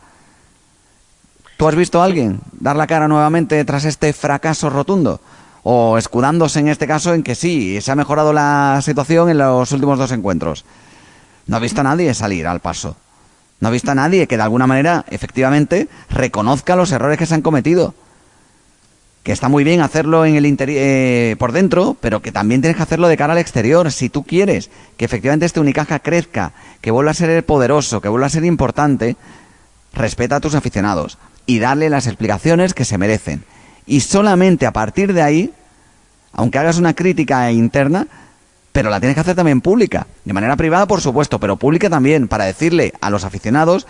¿Tú 1.64 1.70
has 1.70 1.76
visto 1.78 2.02
a 2.02 2.04
alguien 2.04 2.42
dar 2.52 2.76
la 2.76 2.88
cara 2.88 3.08
nuevamente 3.08 3.64
tras 3.64 3.86
este 3.86 4.12
fracaso 4.12 4.70
rotundo? 4.70 5.22
O 5.64 5.98
escudándose 5.98 6.60
en 6.60 6.68
este 6.68 6.88
caso 6.88 7.14
en 7.14 7.24
que 7.24 7.36
sí, 7.36 7.80
se 7.80 7.90
ha 7.90 7.96
mejorado 7.96 8.34
la 8.34 8.82
situación 8.84 9.30
en 9.30 9.38
los 9.38 9.72
últimos 9.72 9.98
dos 9.98 10.12
encuentros. 10.12 10.66
No 11.48 11.56
ha 11.56 11.62
visto 11.62 11.80
a 11.80 11.86
nadie 11.86 12.14
salir 12.16 12.48
al 12.48 12.60
paso. 12.60 12.98
No 13.62 13.70
ha 13.70 13.72
visto 13.72 13.92
a 13.92 13.96
nadie 13.96 14.28
que 14.28 14.36
de 14.36 14.44
alguna 14.44 14.68
manera, 14.68 15.06
efectivamente, 15.10 15.88
reconozca 16.10 16.76
los 16.76 16.92
errores 16.92 17.18
que 17.18 17.26
se 17.26 17.36
han 17.36 17.42
cometido. 17.42 17.96
que 19.24 19.32
está 19.32 19.48
muy 19.48 19.64
bien 19.64 19.80
hacerlo 19.80 20.26
en 20.26 20.36
el 20.36 20.58
eh, 20.60 21.38
por 21.40 21.54
dentro, 21.54 21.96
pero 22.02 22.22
que 22.22 22.34
también 22.34 22.60
tienes 22.60 22.76
que 22.76 22.84
hacerlo 22.84 23.08
de 23.08 23.16
cara 23.16 23.32
al 23.32 23.40
exterior. 23.40 23.90
Si 23.90 24.10
tú 24.10 24.24
quieres 24.24 24.70
que 24.98 25.06
efectivamente 25.06 25.46
este 25.46 25.62
Unicaja 25.62 26.00
crezca, 26.00 26.52
que 26.82 26.92
vuelva 26.92 27.12
a 27.12 27.14
ser 27.14 27.46
poderoso, 27.46 28.02
que 28.02 28.10
vuelva 28.10 28.28
a 28.28 28.32
ser 28.32 28.44
importante, 28.44 29.16
respeta 29.94 30.36
a 30.36 30.40
tus 30.42 30.56
aficionados 30.56 31.18
y 31.46 31.60
darle 31.60 31.90
las 31.90 32.08
explicaciones 32.08 32.74
que 32.74 32.86
se 32.86 32.98
merecen. 32.98 33.44
Y 33.86 34.00
solamente 34.02 34.66
a 34.66 34.74
partir 34.74 35.14
de 35.14 35.22
ahí, 35.22 35.54
aunque 36.32 36.58
hagas 36.58 36.78
una 36.78 36.94
crítica 36.94 37.52
interna, 37.52 38.08
pero 38.72 38.90
la 38.90 39.00
tienes 39.00 39.16
que 39.16 39.22
hacer 39.22 39.36
también 39.36 39.62
pública. 39.62 40.08
De 40.26 40.34
manera 40.34 40.56
privada, 40.56 40.88
por 40.88 41.02
supuesto, 41.02 41.40
pero 41.40 41.58
pública 41.58 41.90
también, 41.90 42.28
para 42.28 42.46
decirle 42.46 42.94
a 43.02 43.10
los 43.10 43.24
aficionados, 43.24 43.88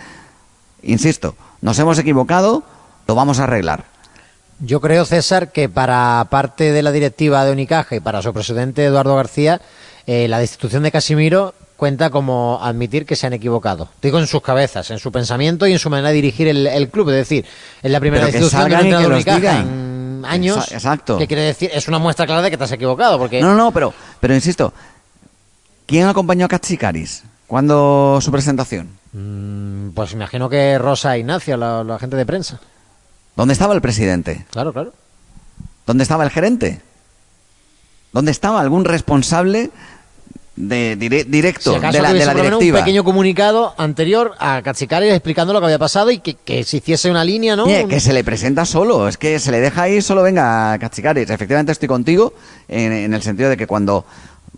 insisto, 0.81 1.35
nos 1.61 1.79
hemos 1.79 1.97
equivocado, 1.99 2.63
lo 3.07 3.15
vamos 3.15 3.39
a 3.39 3.43
arreglar. 3.43 3.85
Yo 4.59 4.81
creo, 4.81 5.05
César, 5.05 5.51
que 5.51 5.69
para 5.69 6.27
parte 6.29 6.71
de 6.71 6.83
la 6.83 6.91
directiva 6.91 7.43
de 7.45 7.51
Unicaja 7.51 7.95
y 7.95 7.99
para 7.99 8.21
su 8.21 8.33
presidente 8.33 8.85
Eduardo 8.85 9.15
García, 9.15 9.61
eh, 10.05 10.27
la 10.27 10.39
destitución 10.39 10.83
de 10.83 10.91
Casimiro 10.91 11.53
cuenta 11.77 12.09
como 12.09 12.59
admitir 12.61 13.05
que 13.05 13.15
se 13.15 13.27
han 13.27 13.33
equivocado. 13.33 13.89
Digo 14.01 14.19
en 14.19 14.27
sus 14.27 14.41
cabezas, 14.41 14.89
en 14.91 14.99
su 14.99 15.11
pensamiento 15.11 15.67
y 15.67 15.73
en 15.73 15.79
su 15.79 15.89
manera 15.89 16.09
de 16.09 16.15
dirigir 16.15 16.47
el, 16.47 16.89
club. 16.89 17.09
Es 17.09 17.15
decir, 17.15 17.45
es 17.81 17.91
la 17.91 17.99
primera 17.99 18.25
destitución 18.25 18.69
de 18.69 19.07
Unicaja 19.07 19.59
en 19.59 20.23
años. 20.25 20.71
Exacto. 20.71 21.17
¿Qué 21.17 21.27
quiere 21.27 21.43
decir? 21.43 21.69
Es 21.73 21.87
una 21.87 21.99
muestra 21.99 22.25
clara 22.25 22.41
de 22.41 22.51
que 22.51 22.57
te 22.57 22.63
has 22.63 22.71
equivocado. 22.71 23.17
Porque... 23.17 23.41
No, 23.41 23.55
no, 23.55 23.71
pero, 23.71 23.93
pero 24.19 24.33
insisto, 24.33 24.73
¿quién 25.85 26.07
acompañó 26.07 26.45
a 26.45 26.49
Cachicaris? 26.49 27.23
¿Cuándo 27.47 28.19
su 28.21 28.31
presentación? 28.31 28.89
Mm, 29.11 29.89
pues 29.89 30.13
imagino 30.13 30.49
que 30.49 30.77
Rosa 30.77 31.17
Ignacio, 31.17 31.57
la, 31.57 31.83
la 31.83 31.99
gente 31.99 32.15
de 32.15 32.25
prensa. 32.25 32.59
¿Dónde 33.35 33.53
estaba 33.53 33.73
el 33.73 33.81
presidente? 33.81 34.45
Claro, 34.51 34.73
claro. 34.73 34.93
¿Dónde 35.85 36.03
estaba 36.03 36.23
el 36.23 36.29
gerente? 36.29 36.81
¿Dónde 38.13 38.31
estaba 38.31 38.61
algún 38.61 38.85
responsable 38.85 39.71
de 40.55 40.95
directo 41.27 41.73
de 41.73 41.79
la, 41.79 42.13
de 42.13 42.25
la 42.25 42.33
directiva? 42.33 42.79
un 42.79 42.85
pequeño 42.85 43.03
comunicado 43.03 43.73
anterior 43.77 44.33
a 44.37 44.61
Katsikaris 44.61 45.11
explicando 45.11 45.51
lo 45.51 45.59
que 45.59 45.65
había 45.65 45.79
pasado 45.79 46.11
y 46.11 46.19
que, 46.19 46.63
se 46.63 46.77
hiciese 46.77 47.09
una 47.09 47.23
línea, 47.23 47.55
¿no? 47.55 47.65
que 47.65 47.99
se 47.99 48.13
le 48.13 48.23
presenta 48.23 48.65
solo, 48.65 49.07
es 49.07 49.17
que 49.17 49.39
se 49.39 49.51
le 49.51 49.59
deja 49.59 49.83
ahí 49.83 50.01
solo 50.01 50.21
venga 50.21 50.77
Katsikaris. 50.79 51.29
Efectivamente 51.29 51.71
estoy 51.71 51.87
contigo 51.87 52.33
en 52.67 53.13
el 53.13 53.21
sentido 53.21 53.49
de 53.49 53.57
que 53.57 53.67
cuando 53.67 54.05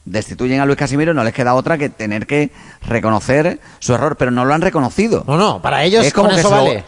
destituyen 0.06 0.62
a 0.62 0.66
Luis 0.66 0.78
Casimiro, 0.78 1.14
no 1.14 1.24
les 1.24 1.34
queda 1.34 1.56
otra 1.56 1.78
que 1.78 1.90
tener 1.90 2.28
que 2.28 2.52
reconocer 2.88 3.60
su 3.80 3.94
error, 3.94 4.16
pero 4.18 4.32
no 4.32 4.46
lo 4.46 4.54
han 4.54 4.62
reconocido. 4.62 5.24
No, 5.28 5.38
no, 5.38 5.62
para 5.62 5.84
ellos 5.84 6.06
es 6.06 6.14
como 6.14 6.30
que 6.30 6.42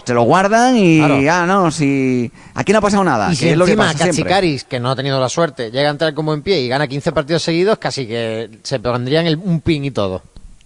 se, 0.05 0.13
lo, 0.13 0.21
guardan 0.21 0.77
y 0.77 1.01
ah, 1.27 1.45
no, 1.47 1.71
si 1.71 2.31
aquí 2.53 2.71
no 2.71 2.79
ha 2.79 2.81
pasado 2.81 3.03
nada. 3.03 3.31
Y 3.31 3.35
si 3.35 3.49
es 3.49 3.57
lo 3.57 3.65
que 3.65 3.75
que 4.69 4.79
no 4.79 4.91
ha 4.91 4.95
tenido 4.95 5.19
la 5.19 5.29
suerte, 5.29 5.71
llega 5.71 5.89
a 5.89 5.91
entrar 5.91 6.13
como 6.13 6.33
en 6.33 6.41
pie 6.41 6.61
y 6.61 6.67
gana 6.67 6.87
15 6.87 7.11
partidos 7.11 7.43
seguidos, 7.43 7.77
casi 7.79 8.07
que 8.07 8.49
se 8.63 8.79
pondrían 8.79 9.25
el, 9.25 9.37
un 9.37 9.61
pin 9.61 9.85
y 9.85 9.91
todo. 9.91 10.21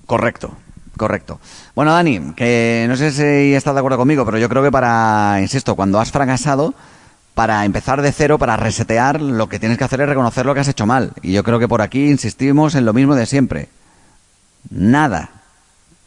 Correcto. 0.05 0.51
Correcto. 0.97 1.39
Bueno, 1.73 1.93
Dani, 1.93 2.33
que 2.35 2.85
no 2.87 2.95
sé 2.95 3.11
si 3.11 3.55
estás 3.55 3.73
de 3.73 3.79
acuerdo 3.79 3.97
conmigo, 3.97 4.23
pero 4.25 4.37
yo 4.37 4.47
creo 4.49 4.61
que 4.61 4.71
para, 4.71 5.37
insisto, 5.41 5.75
cuando 5.75 5.99
has 5.99 6.11
fracasado, 6.11 6.75
para 7.41 7.65
empezar 7.65 8.03
de 8.03 8.11
cero, 8.11 8.37
para 8.37 8.55
resetear, 8.55 9.19
lo 9.19 9.49
que 9.49 9.57
tienes 9.57 9.79
que 9.79 9.83
hacer 9.83 9.99
es 9.99 10.07
reconocer 10.07 10.45
lo 10.45 10.53
que 10.53 10.59
has 10.59 10.67
hecho 10.67 10.85
mal. 10.85 11.13
Y 11.23 11.31
yo 11.31 11.43
creo 11.43 11.57
que 11.57 11.67
por 11.67 11.81
aquí 11.81 12.07
insistimos 12.07 12.75
en 12.75 12.85
lo 12.85 12.93
mismo 12.93 13.15
de 13.15 13.25
siempre. 13.25 13.67
Nada. 14.69 15.31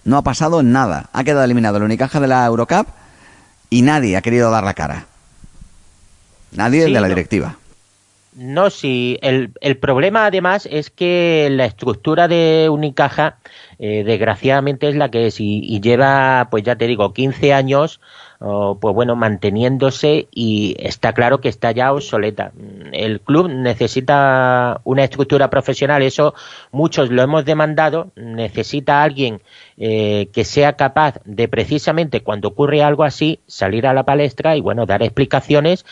No 0.05 0.17
ha 0.17 0.23
pasado 0.23 0.63
nada. 0.63 1.11
Ha 1.13 1.25
quedado 1.25 1.43
eliminado 1.43 1.79
el 1.79 1.83
Unicaja 1.83 2.21
de 2.21 2.29
la 2.29 2.47
Eurocup 2.47 2.87
y 3.69 3.83
nadie 3.83 4.17
ha 4.17 4.23
querido 4.23 4.49
dar 4.53 4.63
la 4.63 4.75
cara. 4.75 5.07
Nadie 6.53 6.85
de 6.85 6.91
la 6.91 7.09
directiva. 7.09 7.57
No, 8.35 8.69
sí. 8.71 9.19
El, 9.23 9.53
el, 9.61 9.77
problema 9.79 10.27
además 10.27 10.67
es 10.71 10.91
que 10.91 11.49
la 11.53 11.67
estructura 11.67 12.27
de 12.27 12.69
Unicaja, 12.69 13.39
eh, 13.79 14.03
desgraciadamente, 14.05 14.89
es 14.89 14.97
la 14.97 15.09
que 15.11 15.27
es 15.27 15.41
y, 15.41 15.81
lleva, 15.81 16.49
pues 16.51 16.65
ya 16.65 16.75
te 16.77 16.89
digo, 16.89 17.13
15 17.13 17.53
años 17.53 18.01
pues 18.39 18.95
bueno, 18.95 19.17
manteniéndose 19.17 20.29
y 20.31 20.77
está 20.79 21.15
claro 21.15 21.41
que 21.41 21.49
está 21.49 21.73
ya 21.73 21.93
obsoleta. 21.93 22.53
El 22.93 23.21
club 23.21 23.49
necesita 23.49 24.81
una 24.85 25.05
estructura 25.05 25.49
profesional, 25.49 26.03
eso 26.03 26.35
muchos 26.71 27.11
lo 27.11 27.23
hemos 27.23 27.47
demandado, 27.47 28.11
necesita 28.17 29.03
alguien 29.03 29.41
eh, 29.79 30.29
que 30.33 30.45
sea 30.45 30.75
capaz 30.75 31.21
de 31.25 31.49
precisamente 31.49 32.23
cuando 32.23 32.49
ocurre 32.49 32.83
algo 32.83 33.05
así 33.05 33.41
salir 33.47 33.87
a 33.87 33.95
la 33.95 34.05
palestra 34.05 34.57
y 34.57 34.61
bueno, 34.61 34.85
dar 34.85 35.03
explicaciones 35.03 35.87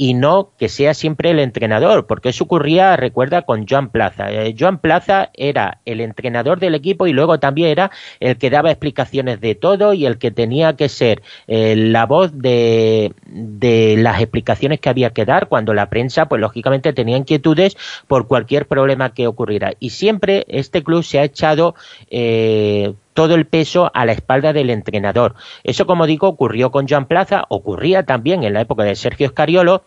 y 0.00 0.14
no 0.14 0.52
que 0.56 0.68
sea 0.68 0.94
siempre 0.94 1.32
el 1.32 1.40
entrenador, 1.40 2.06
porque 2.06 2.28
eso 2.28 2.44
ocurría, 2.44 2.96
recuerda, 2.96 3.42
con 3.42 3.66
Joan 3.66 3.90
Plaza. 3.90 4.32
Eh, 4.32 4.54
Joan 4.56 4.78
Plaza 4.78 5.30
era 5.34 5.80
el 5.84 6.00
entrenador 6.00 6.60
del 6.60 6.76
equipo 6.76 7.08
y 7.08 7.12
luego 7.12 7.40
también 7.40 7.68
era 7.68 7.90
el 8.20 8.38
que 8.38 8.48
daba 8.48 8.70
explicaciones 8.70 9.40
de 9.40 9.56
todo 9.56 9.94
y 9.94 10.06
el 10.06 10.18
que 10.18 10.30
tenía 10.30 10.76
que 10.76 10.88
ser 10.88 11.22
eh, 11.48 11.74
la 11.74 12.06
voz 12.06 12.30
de, 12.38 13.12
de, 13.26 13.96
las 13.98 14.22
explicaciones 14.22 14.78
que 14.78 14.88
había 14.88 15.10
que 15.10 15.24
dar 15.24 15.48
cuando 15.48 15.74
la 15.74 15.90
prensa, 15.90 16.28
pues 16.28 16.40
lógicamente 16.40 16.92
tenía 16.92 17.16
inquietudes 17.16 17.76
por 18.06 18.28
cualquier 18.28 18.68
problema 18.68 19.12
que 19.12 19.26
ocurriera. 19.26 19.72
Y 19.80 19.90
siempre 19.90 20.44
este 20.46 20.84
club 20.84 21.02
se 21.02 21.18
ha 21.18 21.24
echado 21.24 21.74
eh, 22.08 22.94
todo 23.18 23.34
el 23.34 23.48
peso 23.48 23.90
a 23.94 24.06
la 24.06 24.12
espalda 24.12 24.52
del 24.52 24.70
entrenador. 24.70 25.34
Eso, 25.64 25.86
como 25.86 26.06
digo, 26.06 26.28
ocurrió 26.28 26.70
con 26.70 26.86
Joan 26.86 27.06
Plaza, 27.06 27.46
ocurría 27.48 28.04
también 28.04 28.44
en 28.44 28.52
la 28.52 28.60
época 28.60 28.84
de 28.84 28.94
Sergio 28.94 29.26
Escariolo, 29.26 29.82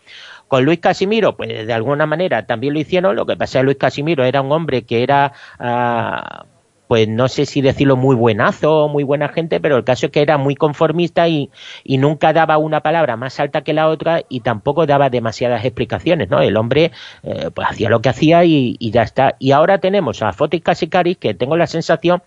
con 0.48 0.66
Luis 0.66 0.80
Casimiro, 0.80 1.34
pues 1.34 1.66
de 1.66 1.72
alguna 1.72 2.04
manera 2.04 2.44
también 2.44 2.74
lo 2.74 2.80
hicieron. 2.80 3.16
Lo 3.16 3.24
que 3.24 3.38
pasa 3.38 3.60
es 3.60 3.62
que 3.62 3.64
Luis 3.64 3.78
Casimiro 3.78 4.24
era 4.24 4.42
un 4.42 4.52
hombre 4.52 4.82
que 4.82 5.02
era, 5.02 5.32
ah, 5.58 6.44
pues 6.88 7.08
no 7.08 7.26
sé 7.26 7.46
si 7.46 7.62
decirlo 7.62 7.96
muy 7.96 8.14
buenazo 8.14 8.84
o 8.84 8.88
muy 8.88 9.02
buena 9.02 9.30
gente, 9.30 9.60
pero 9.60 9.78
el 9.78 9.84
caso 9.84 10.04
es 10.04 10.12
que 10.12 10.20
era 10.20 10.36
muy 10.36 10.54
conformista 10.54 11.26
y, 11.26 11.48
nunca 11.86 12.34
daba 12.34 12.58
una 12.58 12.82
palabra 12.82 13.16
más 13.16 13.40
alta 13.40 13.62
que 13.62 13.72
la 13.72 13.88
otra 13.88 14.20
y 14.28 14.40
tampoco 14.40 14.84
daba 14.84 15.08
demasiadas 15.08 15.64
explicaciones, 15.64 16.28
¿no? 16.28 16.42
El 16.42 16.58
hombre 16.58 16.92
eh, 17.22 17.48
pues 17.54 17.66
hacía 17.66 17.88
lo 17.88 18.02
que 18.02 18.10
hacía 18.10 18.44
y, 18.44 18.76
ya 18.90 19.04
está. 19.04 19.36
Y 19.38 19.52
ahora 19.52 19.78
tenemos 19.78 20.20
a 20.22 20.34
Fotis 20.34 20.60
Casicaris, 20.60 21.16
que 21.16 21.32
tengo 21.32 21.56
la 21.56 21.66
sensación 21.66 22.22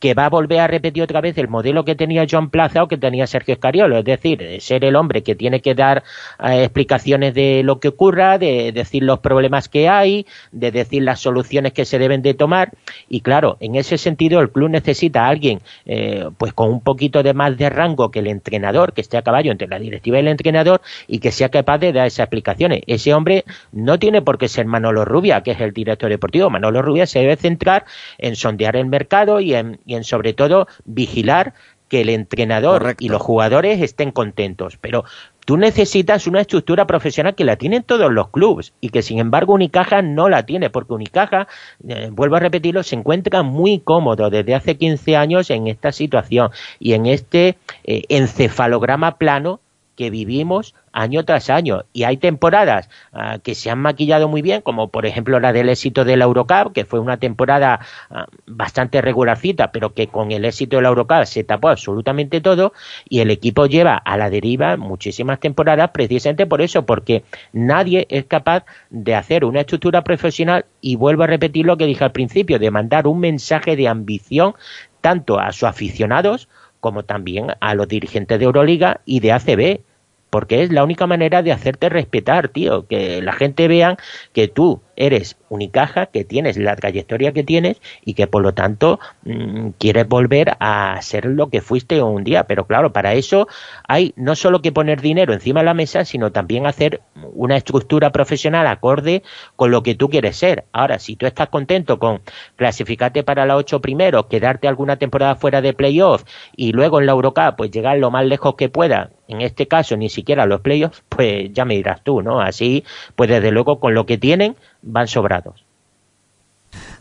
que 0.00 0.14
va 0.14 0.24
a 0.24 0.28
volver 0.30 0.60
a 0.60 0.66
repetir 0.66 1.02
otra 1.02 1.20
vez 1.20 1.36
el 1.38 1.48
modelo 1.48 1.84
que 1.84 1.94
tenía 1.94 2.26
John 2.28 2.50
Plaza 2.50 2.82
o 2.82 2.88
que 2.88 2.96
tenía 2.96 3.26
Sergio 3.26 3.54
Escariolo, 3.54 3.98
es 3.98 4.04
decir, 4.04 4.60
ser 4.60 4.84
el 4.84 4.96
hombre 4.96 5.22
que 5.22 5.34
tiene 5.34 5.60
que 5.60 5.74
dar 5.74 6.02
eh, 6.42 6.64
explicaciones 6.64 7.34
de 7.34 7.62
lo 7.62 7.78
que 7.80 7.88
ocurra, 7.88 8.38
de 8.38 8.72
decir 8.72 9.02
los 9.02 9.18
problemas 9.20 9.68
que 9.68 9.88
hay, 9.88 10.26
de 10.52 10.72
decir 10.72 11.02
las 11.02 11.20
soluciones 11.20 11.72
que 11.74 11.84
se 11.84 11.98
deben 11.98 12.22
de 12.22 12.34
tomar 12.34 12.72
y 13.08 13.20
claro, 13.20 13.58
en 13.60 13.76
ese 13.76 13.98
sentido 13.98 14.40
el 14.40 14.50
club 14.50 14.70
necesita 14.70 15.26
a 15.26 15.28
alguien 15.28 15.60
eh, 15.84 16.26
pues 16.38 16.54
con 16.54 16.70
un 16.70 16.80
poquito 16.80 17.22
de 17.22 17.34
más 17.34 17.56
de 17.58 17.68
rango 17.68 18.10
que 18.10 18.20
el 18.20 18.26
entrenador, 18.26 18.94
que 18.94 19.02
esté 19.02 19.18
a 19.18 19.22
caballo 19.22 19.52
entre 19.52 19.68
la 19.68 19.78
directiva 19.78 20.16
y 20.16 20.20
el 20.20 20.28
entrenador 20.28 20.80
y 21.08 21.18
que 21.18 21.30
sea 21.30 21.50
capaz 21.50 21.78
de 21.78 21.92
dar 21.92 22.06
esas 22.06 22.24
explicaciones. 22.24 22.80
Ese 22.86 23.12
hombre 23.12 23.44
no 23.72 23.98
tiene 23.98 24.22
por 24.22 24.38
qué 24.38 24.48
ser 24.48 24.64
Manolo 24.64 25.04
Rubia, 25.04 25.42
que 25.42 25.50
es 25.50 25.60
el 25.60 25.72
director 25.72 26.08
deportivo. 26.08 26.48
Manolo 26.48 26.80
Rubia 26.80 27.06
se 27.06 27.18
debe 27.18 27.36
centrar 27.36 27.84
en 28.16 28.34
sondear 28.36 28.76
el 28.76 28.86
mercado 28.86 29.40
y 29.40 29.54
en 29.54 29.78
y 29.90 29.94
en 29.94 30.04
sobre 30.04 30.32
todo 30.32 30.68
vigilar 30.84 31.54
que 31.88 32.00
el 32.02 32.08
entrenador 32.08 32.94
y 33.00 33.08
los 33.08 33.20
jugadores 33.20 33.82
estén 33.82 34.12
contentos. 34.12 34.78
Pero 34.80 35.04
tú 35.44 35.56
necesitas 35.56 36.28
una 36.28 36.40
estructura 36.40 36.86
profesional 36.86 37.34
que 37.34 37.44
la 37.44 37.56
tienen 37.56 37.82
todos 37.82 38.12
los 38.12 38.28
clubes 38.28 38.72
y 38.80 38.90
que 38.90 39.02
sin 39.02 39.18
embargo 39.18 39.54
Unicaja 39.54 40.00
no 40.00 40.28
la 40.28 40.46
tiene, 40.46 40.70
porque 40.70 40.94
Unicaja, 40.94 41.48
eh, 41.88 42.08
vuelvo 42.12 42.36
a 42.36 42.40
repetirlo, 42.40 42.84
se 42.84 42.94
encuentra 42.94 43.42
muy 43.42 43.80
cómodo 43.80 44.30
desde 44.30 44.54
hace 44.54 44.76
15 44.76 45.16
años 45.16 45.50
en 45.50 45.66
esta 45.66 45.90
situación 45.90 46.50
y 46.78 46.92
en 46.92 47.06
este 47.06 47.58
eh, 47.82 48.04
encefalograma 48.08 49.18
plano 49.18 49.58
que 50.00 50.08
vivimos 50.08 50.74
año 50.94 51.26
tras 51.26 51.50
año. 51.50 51.84
Y 51.92 52.04
hay 52.04 52.16
temporadas 52.16 52.88
ah, 53.12 53.36
que 53.42 53.54
se 53.54 53.68
han 53.68 53.80
maquillado 53.80 54.28
muy 54.28 54.40
bien, 54.40 54.62
como 54.62 54.88
por 54.88 55.04
ejemplo 55.04 55.38
la 55.40 55.52
del 55.52 55.68
éxito 55.68 56.06
de 56.06 56.16
la 56.16 56.24
Eurocup, 56.24 56.72
que 56.72 56.86
fue 56.86 57.00
una 57.00 57.18
temporada 57.18 57.80
ah, 58.08 58.24
bastante 58.46 59.02
regularcita, 59.02 59.72
pero 59.72 59.92
que 59.92 60.06
con 60.06 60.32
el 60.32 60.46
éxito 60.46 60.76
de 60.76 60.82
la 60.84 60.88
Eurocup 60.88 61.24
se 61.26 61.44
tapó 61.44 61.68
absolutamente 61.68 62.40
todo. 62.40 62.72
Y 63.10 63.20
el 63.20 63.30
equipo 63.30 63.66
lleva 63.66 63.94
a 63.94 64.16
la 64.16 64.30
deriva 64.30 64.78
muchísimas 64.78 65.38
temporadas 65.38 65.90
precisamente 65.90 66.46
por 66.46 66.62
eso, 66.62 66.86
porque 66.86 67.22
nadie 67.52 68.06
es 68.08 68.24
capaz 68.24 68.64
de 68.88 69.14
hacer 69.14 69.44
una 69.44 69.60
estructura 69.60 70.02
profesional 70.02 70.64
y 70.80 70.96
vuelvo 70.96 71.24
a 71.24 71.26
repetir 71.26 71.66
lo 71.66 71.76
que 71.76 71.84
dije 71.84 72.04
al 72.04 72.12
principio, 72.12 72.58
de 72.58 72.70
mandar 72.70 73.06
un 73.06 73.20
mensaje 73.20 73.76
de 73.76 73.86
ambición 73.86 74.54
tanto 75.02 75.38
a 75.38 75.52
sus 75.52 75.64
aficionados 75.64 76.48
como 76.80 77.04
también 77.04 77.48
a 77.60 77.74
los 77.74 77.86
dirigentes 77.86 78.38
de 78.38 78.46
Euroliga 78.46 79.02
y 79.04 79.20
de 79.20 79.32
ACB 79.32 79.89
porque 80.30 80.62
es 80.62 80.72
la 80.72 80.84
única 80.84 81.06
manera 81.06 81.42
de 81.42 81.52
hacerte 81.52 81.88
respetar, 81.88 82.48
tío, 82.48 82.86
que 82.86 83.20
la 83.20 83.32
gente 83.32 83.68
vean 83.68 83.96
que 84.32 84.48
tú 84.48 84.80
eres 84.96 85.36
Unicaja, 85.48 86.06
que 86.06 86.24
tienes 86.24 86.56
la 86.56 86.76
trayectoria 86.76 87.32
que 87.32 87.42
tienes 87.42 87.80
y 88.04 88.14
que 88.14 88.26
por 88.26 88.42
lo 88.42 88.54
tanto 88.54 89.00
mm, 89.24 89.70
quieres 89.78 90.06
volver 90.06 90.56
a 90.60 90.96
ser 91.02 91.24
lo 91.24 91.48
que 91.48 91.60
fuiste 91.60 92.02
un 92.02 92.22
día. 92.22 92.44
Pero 92.44 92.66
claro, 92.66 92.92
para 92.92 93.14
eso 93.14 93.48
hay 93.88 94.12
no 94.16 94.36
solo 94.36 94.62
que 94.62 94.72
poner 94.72 95.00
dinero 95.00 95.32
encima 95.32 95.60
de 95.60 95.66
la 95.66 95.74
mesa, 95.74 96.04
sino 96.04 96.30
también 96.30 96.66
hacer 96.66 97.00
una 97.32 97.56
estructura 97.56 98.12
profesional 98.12 98.66
acorde 98.66 99.22
con 99.56 99.70
lo 99.70 99.82
que 99.82 99.94
tú 99.94 100.08
quieres 100.08 100.36
ser. 100.36 100.66
Ahora, 100.72 100.98
si 100.98 101.16
tú 101.16 101.26
estás 101.26 101.48
contento 101.48 101.98
con 101.98 102.20
clasificarte 102.56 103.24
para 103.24 103.46
la 103.46 103.56
ocho 103.56 103.80
primero, 103.80 104.28
quedarte 104.28 104.68
alguna 104.68 104.96
temporada 104.96 105.34
fuera 105.34 105.62
de 105.62 105.72
playoff 105.72 106.24
y 106.54 106.72
luego 106.72 107.00
en 107.00 107.06
la 107.06 107.12
Eurocup 107.12 107.56
pues 107.56 107.70
llegar 107.70 107.98
lo 107.98 108.10
más 108.10 108.26
lejos 108.26 108.54
que 108.54 108.68
pueda, 108.68 109.10
en 109.30 109.40
este 109.40 109.68
caso 109.68 109.96
ni 109.96 110.08
siquiera 110.08 110.44
los 110.46 110.60
playoffs, 110.60 111.02
pues 111.08 111.52
ya 111.52 111.64
me 111.64 111.74
dirás 111.76 112.02
tú, 112.02 112.20
¿no? 112.20 112.40
Así, 112.40 112.84
pues 113.16 113.30
desde 113.30 113.52
luego 113.52 113.78
con 113.80 113.94
lo 113.94 114.04
que 114.04 114.18
tienen 114.18 114.56
van 114.82 115.08
sobrados. 115.08 115.64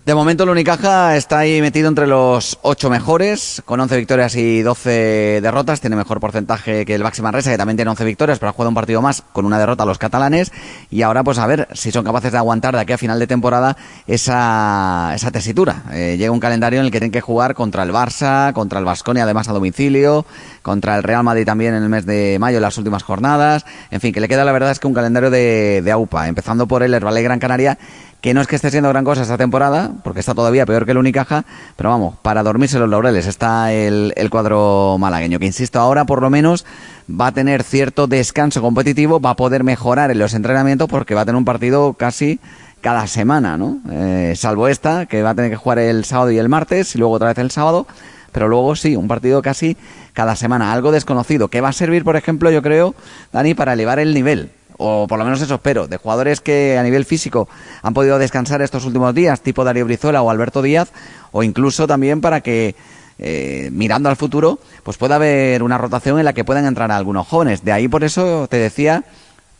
De 0.09 0.15
momento 0.15 0.43
el 0.43 0.49
Unicaja 0.49 1.15
está 1.15 1.37
ahí 1.37 1.61
metido 1.61 1.87
entre 1.87 2.07
los 2.07 2.57
ocho 2.63 2.89
mejores, 2.89 3.61
con 3.63 3.79
11 3.79 3.95
victorias 3.95 4.35
y 4.35 4.63
12 4.63 5.39
derrotas. 5.39 5.81
Tiene 5.81 5.95
mejor 5.95 6.19
porcentaje 6.19 6.83
que 6.83 6.95
el 6.95 7.03
Baxi 7.03 7.21
Manresa, 7.21 7.51
que 7.51 7.59
también 7.59 7.77
tiene 7.77 7.91
11 7.91 8.05
victorias, 8.05 8.39
pero 8.39 8.49
ha 8.49 8.53
jugado 8.53 8.69
un 8.69 8.73
partido 8.73 9.03
más 9.03 9.21
con 9.33 9.45
una 9.45 9.59
derrota 9.59 9.83
a 9.83 9.85
los 9.85 9.99
catalanes. 9.99 10.51
Y 10.89 11.03
ahora, 11.03 11.23
pues 11.23 11.37
a 11.37 11.45
ver 11.45 11.67
si 11.73 11.91
son 11.91 12.03
capaces 12.03 12.31
de 12.31 12.39
aguantar 12.39 12.73
de 12.73 12.81
aquí 12.81 12.93
a 12.93 12.97
final 12.97 13.19
de 13.19 13.27
temporada 13.27 13.77
esa, 14.07 15.11
esa 15.13 15.29
tesitura. 15.29 15.83
Eh, 15.91 16.15
llega 16.17 16.31
un 16.31 16.39
calendario 16.39 16.79
en 16.79 16.87
el 16.87 16.91
que 16.91 16.97
tienen 16.97 17.11
que 17.11 17.21
jugar 17.21 17.53
contra 17.53 17.83
el 17.83 17.91
Barça, 17.91 18.51
contra 18.53 18.79
el 18.79 18.85
Vasconia, 18.85 19.25
además 19.25 19.47
a 19.47 19.53
domicilio, 19.53 20.25
contra 20.63 20.97
el 20.97 21.03
Real 21.03 21.23
Madrid 21.23 21.45
también 21.45 21.75
en 21.75 21.83
el 21.83 21.89
mes 21.89 22.07
de 22.07 22.37
mayo, 22.39 22.57
en 22.57 22.63
las 22.63 22.79
últimas 22.79 23.03
jornadas. 23.03 23.63
En 23.91 24.01
fin, 24.01 24.11
que 24.11 24.21
le 24.21 24.27
queda 24.27 24.43
la 24.43 24.53
verdad 24.53 24.71
es 24.71 24.79
que 24.79 24.87
un 24.87 24.95
calendario 24.95 25.29
de, 25.29 25.83
de 25.83 25.91
AUPA, 25.91 26.29
empezando 26.29 26.67
por 26.67 26.81
el 26.81 26.95
Herbalife 26.95 27.23
Gran 27.25 27.37
Canaria 27.37 27.77
que 28.21 28.33
no 28.33 28.41
es 28.41 28.47
que 28.47 28.55
esté 28.55 28.69
siendo 28.69 28.89
gran 28.89 29.05
cosa 29.05 29.21
esta 29.21 29.37
temporada, 29.37 29.91
porque 30.03 30.19
está 30.19 30.33
todavía 30.33 30.65
peor 30.65 30.85
que 30.85 30.91
el 30.91 30.97
Unicaja, 30.97 31.45
pero 31.77 31.89
vamos, 31.89 32.15
para 32.21 32.43
dormirse 32.43 32.77
los 32.77 32.89
laureles 32.89 33.27
está 33.27 33.71
el, 33.71 34.13
cuadro 34.29 34.97
malagueño, 34.99 35.39
que 35.39 35.45
insisto, 35.45 35.79
ahora 35.79 36.05
por 36.05 36.21
lo 36.21 36.29
menos 36.29 36.65
va 37.09 37.27
a 37.27 37.31
tener 37.31 37.63
cierto 37.63 38.07
descanso 38.07 38.61
competitivo, 38.61 39.21
va 39.21 39.31
a 39.31 39.35
poder 39.35 39.63
mejorar 39.63 40.11
en 40.11 40.19
los 40.19 40.33
entrenamientos 40.33 40.89
porque 40.89 41.15
va 41.15 41.21
a 41.21 41.25
tener 41.25 41.37
un 41.37 41.45
partido 41.45 41.93
casi 41.93 42.39
cada 42.81 43.07
semana, 43.07 43.57
¿no? 43.57 43.79
Eh, 43.91 44.33
salvo 44.35 44.67
esta, 44.67 45.05
que 45.05 45.21
va 45.21 45.31
a 45.31 45.35
tener 45.35 45.51
que 45.51 45.57
jugar 45.57 45.79
el 45.79 46.03
sábado 46.03 46.31
y 46.31 46.37
el 46.37 46.49
martes, 46.49 46.95
y 46.95 46.99
luego 46.99 47.13
otra 47.13 47.29
vez 47.29 47.37
el 47.37 47.51
sábado, 47.51 47.87
pero 48.33 48.49
luego 48.49 48.75
sí, 48.75 48.95
un 48.95 49.07
partido 49.07 49.41
casi 49.41 49.77
cada 50.13 50.35
semana, 50.35 50.73
algo 50.73 50.91
desconocido, 50.91 51.47
que 51.47 51.61
va 51.61 51.69
a 51.69 51.73
servir, 51.73 52.03
por 52.03 52.17
ejemplo, 52.17 52.51
yo 52.51 52.61
creo, 52.61 52.95
Dani, 53.31 53.53
para 53.53 53.73
elevar 53.73 53.99
el 53.99 54.13
nivel 54.13 54.51
o 54.79 55.07
por 55.07 55.19
lo 55.19 55.25
menos 55.25 55.41
eso 55.41 55.55
espero, 55.55 55.87
de 55.87 55.97
jugadores 55.97 56.39
que 56.39 56.77
a 56.77 56.83
nivel 56.83 57.05
físico 57.05 57.47
han 57.83 57.93
podido 57.93 58.17
descansar 58.17 58.61
estos 58.61 58.85
últimos 58.85 59.13
días, 59.13 59.41
tipo 59.41 59.63
Darío 59.63 59.85
Brizuela 59.85 60.21
o 60.21 60.29
Alberto 60.29 60.61
Díaz, 60.61 60.91
o 61.31 61.43
incluso 61.43 61.85
también 61.85 62.21
para 62.21 62.41
que 62.41 62.75
eh, 63.19 63.69
mirando 63.73 64.07
al 64.07 64.15
futuro, 64.15 64.59
pues 64.83 64.95
pueda 64.95 65.15
haber 65.15 65.61
una 65.63 65.77
rotación 65.77 66.17
en 66.17 66.25
la 66.25 66.31
que 66.31 66.45
puedan 66.45 66.65
entrar 66.65 66.91
algunos 66.91 67.27
jóvenes. 67.27 67.65
De 67.65 67.73
ahí 67.73 67.89
por 67.89 68.05
eso 68.05 68.47
te 68.49 68.55
decía 68.55 69.03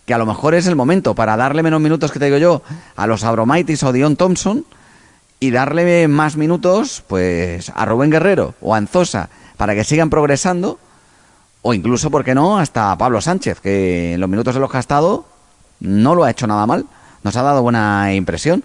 que 0.06 0.14
a 0.14 0.18
lo 0.18 0.26
mejor 0.26 0.56
es 0.56 0.66
el 0.66 0.78
momento 0.78 1.14
para 1.14 1.36
darle 1.36 1.64
menos 1.64 1.82
minutos 1.82 2.12
que 2.12 2.20
te 2.20 2.26
digo 2.26 2.38
yo 2.38 2.62
a 2.96 3.06
los 3.06 3.26
Abromaitis 3.26 3.84
o 3.84 3.92
Dion 3.92 4.16
Thompson 4.16 4.66
y 5.42 5.52
darle 5.52 6.08
más 6.08 6.38
minutos 6.38 7.04
pues 7.08 7.72
a 7.76 7.86
Rubén 7.86 8.10
Guerrero 8.10 8.56
o 8.62 8.74
a 8.74 8.78
Enzosa 8.78 9.30
para 9.58 9.76
que 9.76 9.84
sigan 9.84 10.10
progresando 10.10 10.80
o 11.62 11.74
incluso, 11.74 12.10
¿por 12.10 12.24
qué 12.24 12.34
no?, 12.34 12.58
hasta 12.58 12.98
Pablo 12.98 13.22
Sánchez, 13.22 13.60
que 13.60 14.14
en 14.14 14.22
los 14.22 14.30
minutos 14.30 14.54
de 14.54 14.60
los 14.60 14.72
que 14.72 14.78
ha 14.78 14.80
estado 14.80 15.26
no 15.80 16.16
lo 16.16 16.24
ha 16.24 16.32
hecho 16.32 16.48
nada 16.48 16.66
mal, 16.66 16.86
nos 17.24 17.36
ha 17.36 17.42
dado 17.42 17.62
buena 17.62 18.14
impresión. 18.14 18.64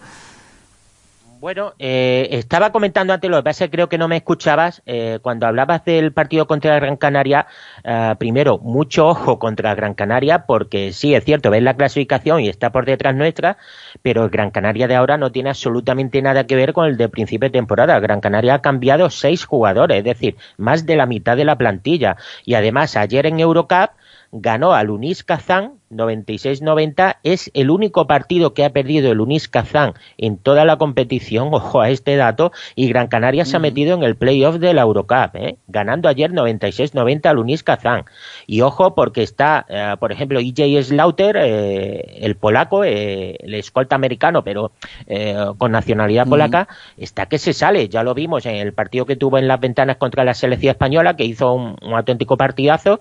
Bueno, 1.45 1.75
eh, 1.79 2.29
estaba 2.31 2.73
comentando 2.73 3.13
antes, 3.13 3.31
lo 3.31 3.37
que 3.37 3.43
pasa 3.43 3.67
que 3.67 3.71
creo 3.73 3.91
que 3.91 3.99
no 3.99 4.09
me 4.09 4.17
escuchabas, 4.17 4.81
eh, 4.87 5.19
cuando 5.21 5.47
hablabas 5.47 5.85
del 5.85 6.11
partido 6.11 6.47
contra 6.47 6.75
Gran 6.77 6.97
Canaria, 6.97 7.49
eh, 7.85 8.15
primero, 8.19 8.57
mucho 8.61 9.09
ojo 9.09 9.39
contra 9.39 9.75
Gran 9.75 9.93
Canaria, 9.93 10.47
porque 10.47 10.95
sí, 10.95 11.15
es 11.15 11.23
cierto, 11.23 11.51
ves 11.51 11.63
la 11.63 11.77
clasificación 11.77 12.41
y 12.41 12.49
está 12.49 12.73
por 12.73 12.87
detrás 12.87 13.15
nuestra, 13.15 13.59
pero 14.01 14.25
el 14.25 14.31
Gran 14.31 14.53
Canaria 14.53 14.89
de 14.89 14.95
ahora 14.95 15.19
no 15.19 15.33
tiene 15.33 15.51
absolutamente 15.51 16.23
nada 16.23 16.47
que 16.47 16.57
ver 16.57 16.73
con 16.73 16.87
el 16.87 16.97
de 16.97 17.11
principio 17.11 17.51
de 17.51 17.53
temporada. 17.53 18.01
Gran 18.01 18.23
Canaria 18.23 18.55
ha 18.55 18.63
cambiado 18.63 19.11
seis 19.11 19.45
jugadores, 19.45 19.99
es 19.99 20.05
decir, 20.05 20.37
más 20.57 20.87
de 20.87 20.97
la 20.97 21.05
mitad 21.05 21.37
de 21.37 21.45
la 21.45 21.59
plantilla. 21.59 22.17
Y 22.47 22.55
además, 22.55 22.97
ayer 22.97 23.27
en 23.27 23.39
Eurocup, 23.39 23.91
ganó 24.37 24.75
al 24.75 24.91
Unis 24.91 25.23
Kazán 25.23 25.75
96-90. 25.91 27.19
Es 27.23 27.51
el 27.55 27.71
único 27.71 28.07
partido 28.07 28.53
que 28.53 28.65
ha 28.65 28.71
perdido 28.71 29.13
el 29.13 29.21
Unis 29.21 29.49
Kazán 29.49 29.95
en 30.19 30.39
toda 30.39 30.65
la 30.65 30.77
competición, 30.77 31.49
ojo 31.53 31.81
a 31.81 31.91
este 31.91 32.17
dato, 32.17 32.53
y 32.75 32.89
Gran 32.89 33.07
Canaria 33.07 33.45
se 33.45 33.57
ha 33.57 33.61
metido 33.61 33.97
en 33.97 34.03
el 34.03 34.17
playoff 34.17 34.57
de 34.57 34.75
la 34.75 34.83
Eurocup, 34.83 35.35
¿eh? 35.35 35.57
ganando 35.69 36.09
ayer 36.09 36.33
96-90 36.33 37.27
al 37.27 37.39
Unis 37.39 37.63
Kazán. 37.63 38.05
Y 38.47 38.63
ojo 38.63 38.95
porque 38.95 39.23
está, 39.23 39.67
eh, 39.69 39.95
por 40.01 40.11
ejemplo, 40.11 40.41
EJ 40.41 40.83
Slaughter, 40.83 41.37
eh, 41.39 42.19
el 42.21 42.37
polaco, 42.37 42.85
eh, 42.85 43.37
el 43.41 43.55
escolta 43.55 43.95
americano, 43.95 44.43
pero 44.43 44.73
eh, 45.07 45.37
con 45.59 45.71
nacionalidad 45.71 46.27
polaca, 46.27 46.67
está 46.97 47.27
que 47.27 47.39
se 47.39 47.53
sale. 47.53 47.89
Ya 47.89 48.03
lo 48.03 48.15
vimos 48.15 48.47
en 48.47 48.57
el 48.57 48.73
partido 48.73 49.07
que 49.07 49.15
tuvo 49.15 49.39
en 49.39 49.47
las 49.47 49.61
ventanas 49.61 49.97
contra 49.97 50.25
la 50.25 50.35
selección 50.35 50.73
española, 50.73 51.15
que 51.15 51.25
hizo 51.25 51.53
un, 51.53 51.77
un 51.83 51.95
auténtico 51.95 52.37
partidazo 52.37 53.01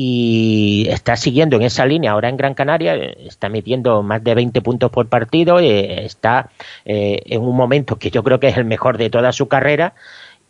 y 0.00 0.86
está 0.90 1.16
siguiendo 1.16 1.56
en 1.56 1.62
esa 1.62 1.84
línea 1.84 2.12
ahora 2.12 2.28
en 2.28 2.36
Gran 2.36 2.54
Canaria, 2.54 2.94
está 2.94 3.48
metiendo 3.48 4.04
más 4.04 4.22
de 4.22 4.36
20 4.36 4.62
puntos 4.62 4.92
por 4.92 5.08
partido, 5.08 5.58
eh, 5.58 6.04
está 6.04 6.50
eh, 6.84 7.20
en 7.26 7.42
un 7.42 7.56
momento 7.56 7.96
que 7.96 8.12
yo 8.12 8.22
creo 8.22 8.38
que 8.38 8.46
es 8.46 8.56
el 8.56 8.64
mejor 8.64 8.96
de 8.96 9.10
toda 9.10 9.32
su 9.32 9.48
carrera 9.48 9.94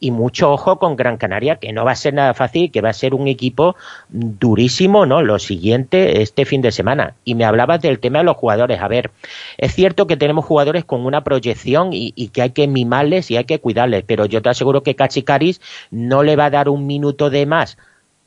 y 0.00 0.11
mucho 0.11 0.52
ojo 0.52 0.78
con 0.78 0.96
Gran 0.96 1.16
Canaria, 1.16 1.56
que 1.56 1.72
no 1.72 1.87
va 1.87 1.92
a 1.92 1.96
ser 1.96 2.12
nada 2.12 2.34
fácil, 2.34 2.70
que 2.70 2.82
va 2.82 2.90
a 2.90 2.92
ser 2.92 3.14
un 3.14 3.26
equipo 3.26 3.74
durísimo, 4.11 5.06
¿no? 5.06 5.22
Lo 5.22 5.38
siguiente 5.38 6.20
este 6.20 6.44
fin 6.44 6.61
de 6.61 6.70
semana. 6.70 7.14
Y 7.24 7.34
me 7.34 7.46
hablabas 7.46 7.80
del 7.80 8.00
tema 8.00 8.18
de 8.18 8.26
los 8.26 8.37
jugadores. 8.37 8.82
A 8.82 8.88
ver, 8.88 9.12
es 9.56 9.74
cierto 9.74 10.06
que 10.06 10.18
tenemos 10.18 10.44
jugadores 10.44 10.84
con 10.84 11.06
una 11.06 11.24
proyección 11.24 11.94
y, 11.94 12.12
y 12.14 12.28
que 12.28 12.42
hay 12.42 12.50
que 12.50 12.68
mimarles 12.68 13.30
y 13.30 13.38
hay 13.38 13.44
que 13.44 13.61
cuidarles, 13.61 14.04
pero 14.06 14.26
yo 14.26 14.42
te 14.42 14.50
aseguro 14.50 14.82
que 14.82 14.94
Cachicaris 14.94 15.62
no 15.90 16.22
le 16.22 16.37
va 16.37 16.44
a 16.44 16.50
dar 16.50 16.68
un 16.68 16.87
minuto 16.87 17.30
de 17.30 17.46
más 17.46 17.78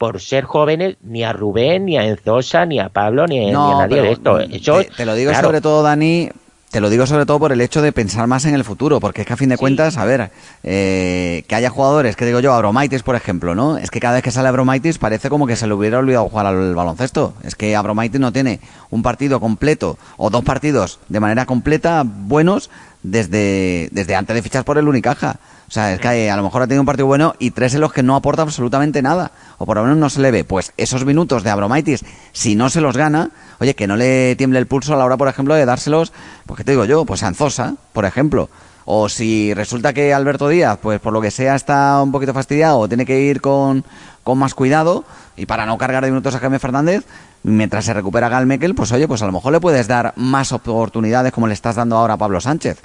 por 0.01 0.19
ser 0.19 0.45
jóvenes 0.45 0.97
ni 1.03 1.23
a 1.23 1.31
Rubén, 1.31 1.85
ni 1.85 1.95
a 1.95 2.03
Enzosa, 2.03 2.65
ni 2.65 2.79
a 2.79 2.89
Pablo, 2.89 3.27
ni, 3.27 3.51
No, 3.51 3.67
ni 3.67 3.73
a 3.73 3.77
nadie 3.85 4.01
de 4.01 4.11
esto. 4.13 4.39
Eso, 4.39 4.79
te, 4.79 4.85
te 4.85 5.05
lo 5.05 5.13
digo 5.13 5.29
claro, 5.29 5.45
sobre 5.45 5.61
todo, 5.61 5.83
Dani, 5.83 6.27
te 6.71 6.79
lo 6.79 6.89
digo 6.89 7.05
sobre 7.05 7.25
todo 7.25 7.37
por 7.37 7.51
el 7.51 7.59
hecho 7.59 7.81
de 7.81 7.91
pensar 7.91 8.27
más 8.27 8.45
en 8.45 8.55
el 8.55 8.63
futuro, 8.63 9.01
porque 9.01 9.21
es 9.21 9.27
que 9.27 9.33
a 9.33 9.37
fin 9.37 9.49
de 9.49 9.57
cuentas, 9.57 9.97
a 9.97 10.05
ver, 10.05 10.31
eh, 10.63 11.43
que 11.47 11.55
haya 11.55 11.69
jugadores, 11.69 12.15
que 12.15 12.25
digo 12.25 12.39
yo, 12.39 12.53
Abromaitis, 12.53 13.03
por 13.03 13.17
ejemplo, 13.17 13.53
¿no? 13.55 13.77
Es 13.77 13.91
que 13.91 13.99
cada 13.99 14.15
vez 14.15 14.23
que 14.23 14.31
sale 14.31 14.47
Abromaitis 14.47 14.97
parece 14.97 15.29
como 15.29 15.47
que 15.47 15.57
se 15.57 15.67
le 15.67 15.73
hubiera 15.73 15.99
olvidado 15.99 16.29
jugar 16.29 16.45
al 16.45 16.73
baloncesto. 16.73 17.33
Es 17.43 17.55
que 17.55 17.75
Abromaitis 17.75 18.21
no 18.21 18.31
tiene 18.31 18.61
un 18.89 19.03
partido 19.03 19.41
completo 19.41 19.97
o 20.15 20.29
dos 20.29 20.45
partidos 20.45 20.99
de 21.09 21.19
manera 21.19 21.45
completa 21.45 22.03
buenos 22.05 22.69
desde, 23.03 23.89
desde 23.91 24.15
antes 24.15 24.33
de 24.33 24.41
fichar 24.41 24.63
por 24.63 24.77
el 24.77 24.87
Unicaja. 24.87 25.39
O 25.67 25.73
sea, 25.73 25.93
es 25.93 26.01
que 26.01 26.29
a 26.29 26.35
lo 26.35 26.43
mejor 26.43 26.61
ha 26.61 26.67
tenido 26.67 26.81
un 26.81 26.85
partido 26.85 27.07
bueno 27.07 27.33
y 27.39 27.51
tres 27.51 27.73
en 27.73 27.79
los 27.81 27.93
que 27.93 28.03
no 28.03 28.17
aporta 28.17 28.41
absolutamente 28.41 29.01
nada. 29.01 29.31
O 29.57 29.65
por 29.65 29.77
lo 29.77 29.83
menos 29.83 29.97
no 29.97 30.09
se 30.09 30.19
le 30.19 30.31
ve. 30.31 30.43
Pues 30.43 30.73
esos 30.75 31.05
minutos 31.05 31.43
de 31.43 31.49
Abromaitis, 31.49 32.03
si 32.33 32.55
no 32.55 32.69
se 32.69 32.81
los 32.81 32.97
gana, 32.97 33.31
oye, 33.61 33.75
que 33.75 33.85
no 33.85 33.95
le 33.95 34.35
tiemble 34.35 34.57
el 34.57 34.65
pulso 34.65 34.93
a 34.93 34.97
la 34.97 35.05
hora, 35.05 35.17
por 35.17 35.27
ejemplo, 35.27 35.53
de 35.53 35.65
dárselos, 35.65 36.11
pues 36.47 36.57
qué 36.57 36.63
te 36.63 36.71
digo 36.71 36.85
yo, 36.85 37.05
pues 37.05 37.21
a 37.21 37.27
Anzosa, 37.27 37.75
por 37.93 38.05
ejemplo. 38.05 38.49
O 38.85 39.07
si 39.07 39.53
resulta 39.53 39.93
que 39.93 40.13
Alberto 40.13 40.49
Díaz, 40.49 40.79
pues 40.81 40.99
por 40.99 41.13
lo 41.13 41.21
que 41.21 41.29
sea, 41.29 41.55
está 41.55 42.01
un 42.01 42.11
poquito 42.11 42.33
fastidiado 42.33 42.79
o 42.79 42.87
tiene 42.87 43.05
que 43.05 43.21
ir 43.21 43.39
con, 43.39 43.85
con 44.23 44.39
más 44.39 44.55
cuidado 44.55 45.05
y 45.37 45.45
para 45.45 45.67
no 45.67 45.77
cargar 45.77 46.03
de 46.03 46.09
minutos 46.09 46.33
a 46.33 46.39
Jaime 46.39 46.57
Fernández, 46.57 47.05
mientras 47.43 47.85
se 47.85 47.93
recupera 47.93 48.29
Gal 48.29 48.47
Mekel, 48.47 48.73
pues 48.73 48.91
oye, 48.91 49.07
pues 49.07 49.21
a 49.21 49.27
lo 49.27 49.31
mejor 49.31 49.53
le 49.53 49.59
puedes 49.59 49.87
dar 49.87 50.13
más 50.15 50.51
oportunidades 50.51 51.31
como 51.31 51.45
le 51.45 51.53
estás 51.53 51.75
dando 51.75 51.97
ahora 51.97 52.15
a 52.15 52.17
Pablo 52.17 52.41
Sánchez. 52.41 52.79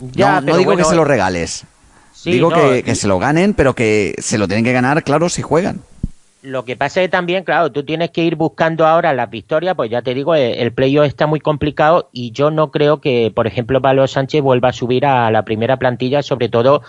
ya, 0.00 0.40
no, 0.40 0.56
digo 0.56 0.72
bueno, 0.72 0.82
que 0.82 0.90
se 0.90 0.96
lo 0.96 1.04
regales. 1.04 1.64
sí, 2.12 2.32
digo 2.32 2.50
no, 2.50 2.56
que, 2.56 2.82
que 2.82 2.96
se 2.96 3.06
lo 3.06 3.20
ganen, 3.20 3.54
pero 3.54 3.76
que 3.76 4.16
se 4.18 4.36
lo 4.36 4.48
tienen 4.48 4.64
que 4.64 4.72
ganar, 4.72 5.04
claro, 5.04 5.28
si 5.28 5.42
juegan. 5.42 5.80
Lo 6.42 6.64
que 6.64 6.74
pasa 6.74 7.02
es 7.02 7.10
también, 7.10 7.44
claro, 7.44 7.70
tú 7.70 7.84
tienes 7.84 8.12
que 8.12 8.24
ir 8.24 8.34
buscando 8.34 8.86
ahora 8.86 9.12
las 9.12 9.28
victorias, 9.28 9.74
pues 9.74 9.90
ya 9.90 10.00
te 10.00 10.14
digo, 10.14 10.34
el, 10.34 10.54
el 10.54 10.72
playoff 10.72 11.06
está 11.06 11.26
muy 11.26 11.38
complicado 11.38 12.08
y 12.12 12.32
yo 12.32 12.50
no 12.50 12.70
creo 12.70 12.98
que, 13.02 13.30
por 13.34 13.46
ejemplo, 13.46 13.82
Pablo 13.82 14.06
Sánchez 14.06 14.40
vuelva 14.40 14.70
a 14.70 14.72
subir 14.72 15.04
a 15.04 15.30
la 15.30 15.44
primera 15.44 15.78
plantilla, 15.78 16.22
sobre 16.22 16.48
todo 16.48 16.82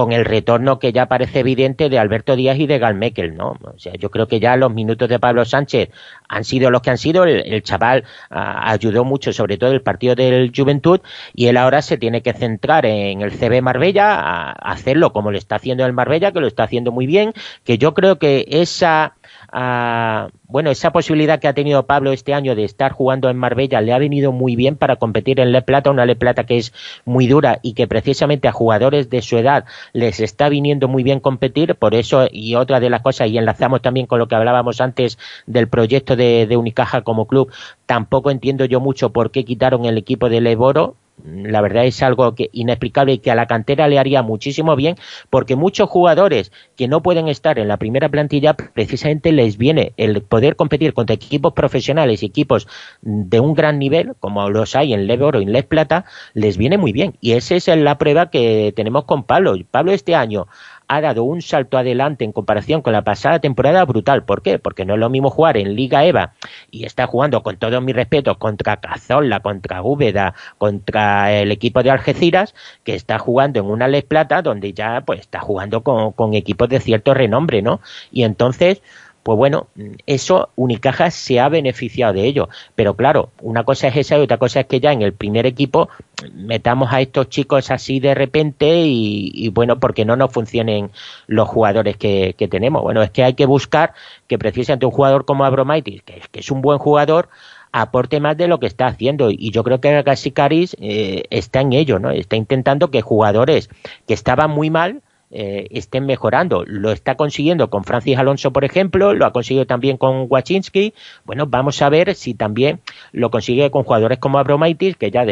con 0.00 0.12
el 0.12 0.24
retorno 0.24 0.78
que 0.78 0.94
ya 0.94 1.04
parece 1.04 1.40
evidente 1.40 1.90
de 1.90 1.98
Alberto 1.98 2.34
Díaz 2.34 2.58
y 2.58 2.66
de 2.66 2.78
Galmekel, 2.78 3.36
¿no? 3.36 3.58
O 3.62 3.78
sea, 3.78 3.92
yo 3.96 4.10
creo 4.10 4.28
que 4.28 4.40
ya 4.40 4.56
los 4.56 4.72
minutos 4.72 5.10
de 5.10 5.18
Pablo 5.18 5.44
Sánchez 5.44 5.90
han 6.26 6.44
sido 6.44 6.70
los 6.70 6.80
que 6.80 6.88
han 6.88 6.96
sido, 6.96 7.24
el, 7.24 7.62
chaval 7.62 8.04
ayudó 8.30 9.04
mucho, 9.04 9.30
sobre 9.34 9.58
todo 9.58 9.72
el 9.72 9.82
partido 9.82 10.14
del 10.14 10.52
Juventud, 10.56 11.00
y 11.34 11.48
él 11.48 11.58
ahora 11.58 11.82
se 11.82 11.98
tiene 11.98 12.22
que 12.22 12.32
centrar 12.32 12.86
en 12.86 13.20
el 13.20 13.30
CB 13.30 13.60
Marbella, 13.60 14.14
a, 14.14 14.52
a 14.52 14.72
hacerlo 14.72 15.12
como 15.12 15.32
lo 15.32 15.36
está 15.36 15.56
haciendo 15.56 15.84
el 15.84 15.92
Marbella, 15.92 16.32
que 16.32 16.40
lo 16.40 16.46
está 16.46 16.62
haciendo 16.62 16.92
muy 16.92 17.06
bien, 17.06 17.34
que 17.64 17.76
yo 17.76 17.92
creo 17.92 18.18
que 18.18 18.46
esa 18.48 19.16
a, 19.52 20.28
bueno, 20.44 20.70
esa 20.70 20.92
posibilidad 20.92 21.40
que 21.40 21.48
ha 21.48 21.54
tenido 21.54 21.86
Pablo 21.86 22.12
este 22.12 22.34
año 22.34 22.54
de 22.54 22.64
estar 22.64 22.92
jugando 22.92 23.28
en 23.28 23.36
Marbella 23.36 23.80
le 23.80 23.92
ha 23.92 23.98
venido 23.98 24.32
muy 24.32 24.56
bien 24.56 24.76
para 24.76 24.96
competir 24.96 25.40
en 25.40 25.52
Le 25.52 25.62
Plata, 25.62 25.90
una 25.90 26.06
Le 26.06 26.16
Plata 26.16 26.44
que 26.44 26.56
es 26.56 26.72
muy 27.04 27.26
dura 27.26 27.58
y 27.62 27.74
que 27.74 27.86
precisamente 27.86 28.48
a 28.48 28.52
jugadores 28.52 29.10
de 29.10 29.22
su 29.22 29.36
edad 29.38 29.64
les 29.92 30.20
está 30.20 30.48
viniendo 30.48 30.88
muy 30.88 31.02
bien 31.02 31.20
competir, 31.20 31.74
por 31.74 31.94
eso 31.94 32.28
y 32.30 32.54
otra 32.54 32.80
de 32.80 32.90
las 32.90 33.02
cosas, 33.02 33.28
y 33.28 33.38
enlazamos 33.38 33.82
también 33.82 34.06
con 34.06 34.18
lo 34.18 34.28
que 34.28 34.34
hablábamos 34.34 34.80
antes 34.80 35.18
del 35.46 35.68
proyecto 35.68 36.16
de, 36.16 36.48
Unicaja 36.60 37.02
como 37.02 37.26
club, 37.26 37.50
tampoco 37.86 38.30
entiendo 38.30 38.64
yo 38.66 38.80
mucho 38.80 39.10
por 39.10 39.30
qué 39.30 39.44
quitaron 39.44 39.84
el 39.86 39.96
equipo 39.96 40.28
de 40.28 40.40
Leboro, 40.40 40.96
la 41.24 41.60
verdad 41.60 41.86
es 41.86 42.02
algo 42.02 42.34
que 42.34 42.50
inexplicable 42.52 43.14
y 43.14 43.18
que 43.18 43.30
a 43.30 43.34
la 43.34 43.46
cantera 43.46 43.88
le 43.88 43.98
haría 43.98 44.22
muchísimo 44.22 44.76
bien 44.76 44.96
porque 45.30 45.56
muchos 45.56 45.88
jugadores 45.88 46.52
que 46.76 46.88
no 46.88 47.02
pueden 47.02 47.28
estar 47.28 47.58
en 47.58 47.68
la 47.68 47.76
primera 47.76 48.08
plantilla 48.08 48.54
precisamente 48.54 49.32
les 49.32 49.56
viene 49.56 49.92
el 49.96 50.22
poder 50.22 50.56
competir 50.56 50.94
contra 50.94 51.14
equipos 51.14 51.52
profesionales 51.52 52.22
y 52.22 52.26
equipos 52.26 52.68
de 53.02 53.40
un 53.40 53.54
gran 53.54 53.78
nivel 53.78 54.14
como 54.20 54.50
los 54.50 54.76
hay 54.76 54.92
en 54.92 55.06
Lebor 55.06 55.36
o 55.36 55.40
en 55.40 55.52
Les 55.52 55.64
Plata 55.64 56.04
les 56.34 56.56
viene 56.56 56.78
muy 56.78 56.92
bien. 56.92 57.16
Y 57.20 57.32
esa 57.32 57.54
es 57.54 57.66
la 57.68 57.98
prueba 57.98 58.30
que 58.30 58.72
tenemos 58.74 59.04
con 59.04 59.24
Pablo. 59.24 59.56
Pablo 59.70 59.92
este 59.92 60.14
año 60.14 60.46
ha 60.92 61.00
dado 61.00 61.22
un 61.22 61.40
salto 61.40 61.78
adelante 61.78 62.24
en 62.24 62.32
comparación 62.32 62.82
con 62.82 62.92
la 62.92 63.04
pasada 63.04 63.38
temporada 63.38 63.84
brutal. 63.84 64.24
¿Por 64.24 64.42
qué? 64.42 64.58
Porque 64.58 64.84
no 64.84 64.94
es 64.94 65.00
lo 65.00 65.08
mismo 65.08 65.30
jugar 65.30 65.56
en 65.56 65.76
Liga 65.76 66.04
EVA 66.04 66.32
y 66.72 66.84
está 66.84 67.06
jugando 67.06 67.44
con 67.44 67.58
todo 67.58 67.80
mi 67.80 67.92
respeto 67.92 68.40
contra 68.40 68.78
Cazorla, 68.78 69.38
contra 69.38 69.82
Úbeda, 69.82 70.34
contra 70.58 71.32
el 71.32 71.52
equipo 71.52 71.84
de 71.84 71.92
Algeciras, 71.92 72.56
que 72.82 72.96
está 72.96 73.20
jugando 73.20 73.60
en 73.60 73.66
una 73.66 73.86
Les 73.86 74.02
Plata 74.02 74.42
donde 74.42 74.72
ya 74.72 75.02
pues 75.02 75.20
está 75.20 75.38
jugando 75.38 75.82
con, 75.82 76.10
con 76.10 76.34
equipos 76.34 76.68
de 76.68 76.80
cierto 76.80 77.14
renombre, 77.14 77.62
¿no? 77.62 77.80
Y 78.10 78.24
entonces 78.24 78.82
pues 79.22 79.36
bueno, 79.36 79.68
eso 80.06 80.50
Unicaja 80.56 81.10
se 81.10 81.40
ha 81.40 81.48
beneficiado 81.48 82.14
de 82.14 82.24
ello. 82.24 82.48
Pero 82.74 82.94
claro, 82.94 83.30
una 83.42 83.64
cosa 83.64 83.88
es 83.88 83.96
esa 83.96 84.18
y 84.18 84.22
otra 84.22 84.38
cosa 84.38 84.60
es 84.60 84.66
que 84.66 84.80
ya 84.80 84.92
en 84.92 85.02
el 85.02 85.12
primer 85.12 85.46
equipo 85.46 85.88
metamos 86.34 86.92
a 86.92 87.00
estos 87.00 87.28
chicos 87.28 87.70
así 87.70 88.00
de 88.00 88.14
repente 88.14 88.82
y, 88.84 89.48
bueno, 89.50 89.78
porque 89.78 90.04
no 90.04 90.16
nos 90.16 90.32
funcionen 90.32 90.90
los 91.26 91.48
jugadores 91.48 91.96
que, 91.96 92.34
tenemos. 92.50 92.82
Bueno, 92.82 93.02
es 93.02 93.10
que 93.10 93.22
hay 93.22 93.34
que 93.34 93.46
buscar 93.46 93.94
que 94.26 94.38
precisamente 94.38 94.86
un 94.86 94.92
jugador 94.92 95.24
como 95.24 95.44
Abromaitis, 95.44 96.02
que, 96.02 96.22
que 96.30 96.40
es 96.40 96.50
un 96.50 96.62
buen 96.62 96.78
jugador, 96.78 97.28
aporte 97.72 98.20
más 98.20 98.36
de 98.36 98.48
lo 98.48 98.60
que 98.60 98.66
está 98.66 98.86
haciendo. 98.86 99.30
Y 99.30 99.50
yo 99.50 99.62
creo 99.64 99.80
que 99.80 100.02
Gasicaris 100.02 100.76
eh, 100.80 101.24
está 101.30 101.60
en 101.60 101.72
ello, 101.72 101.98
¿no? 101.98 102.10
Está 102.10 102.36
intentando 102.36 102.90
que 102.90 103.02
jugadores 103.02 103.70
que 104.06 104.14
estaban 104.14 104.50
muy 104.50 104.70
mal, 104.70 105.02
eh, 105.30 105.68
estén 105.70 106.06
mejorando. 106.06 106.64
Lo 106.66 106.90
está 106.90 107.14
consiguiendo 107.14 107.70
con 107.70 107.84
Francis 107.84 108.18
Alonso, 108.18 108.52
por 108.52 108.64
ejemplo, 108.64 109.14
lo 109.14 109.26
ha 109.26 109.32
conseguido 109.32 109.66
también 109.66 109.96
con 109.96 110.26
Wachinski. 110.28 110.92
Bueno, 111.24 111.46
vamos 111.46 111.80
a 111.82 111.88
ver 111.88 112.14
si 112.14 112.34
también 112.34 112.80
lo 113.12 113.30
consigue 113.30 113.70
con 113.70 113.84
jugadores 113.84 114.18
como 114.18 114.38
Abromaitis, 114.38 114.96
que 114.96 115.10
ya 115.10 115.24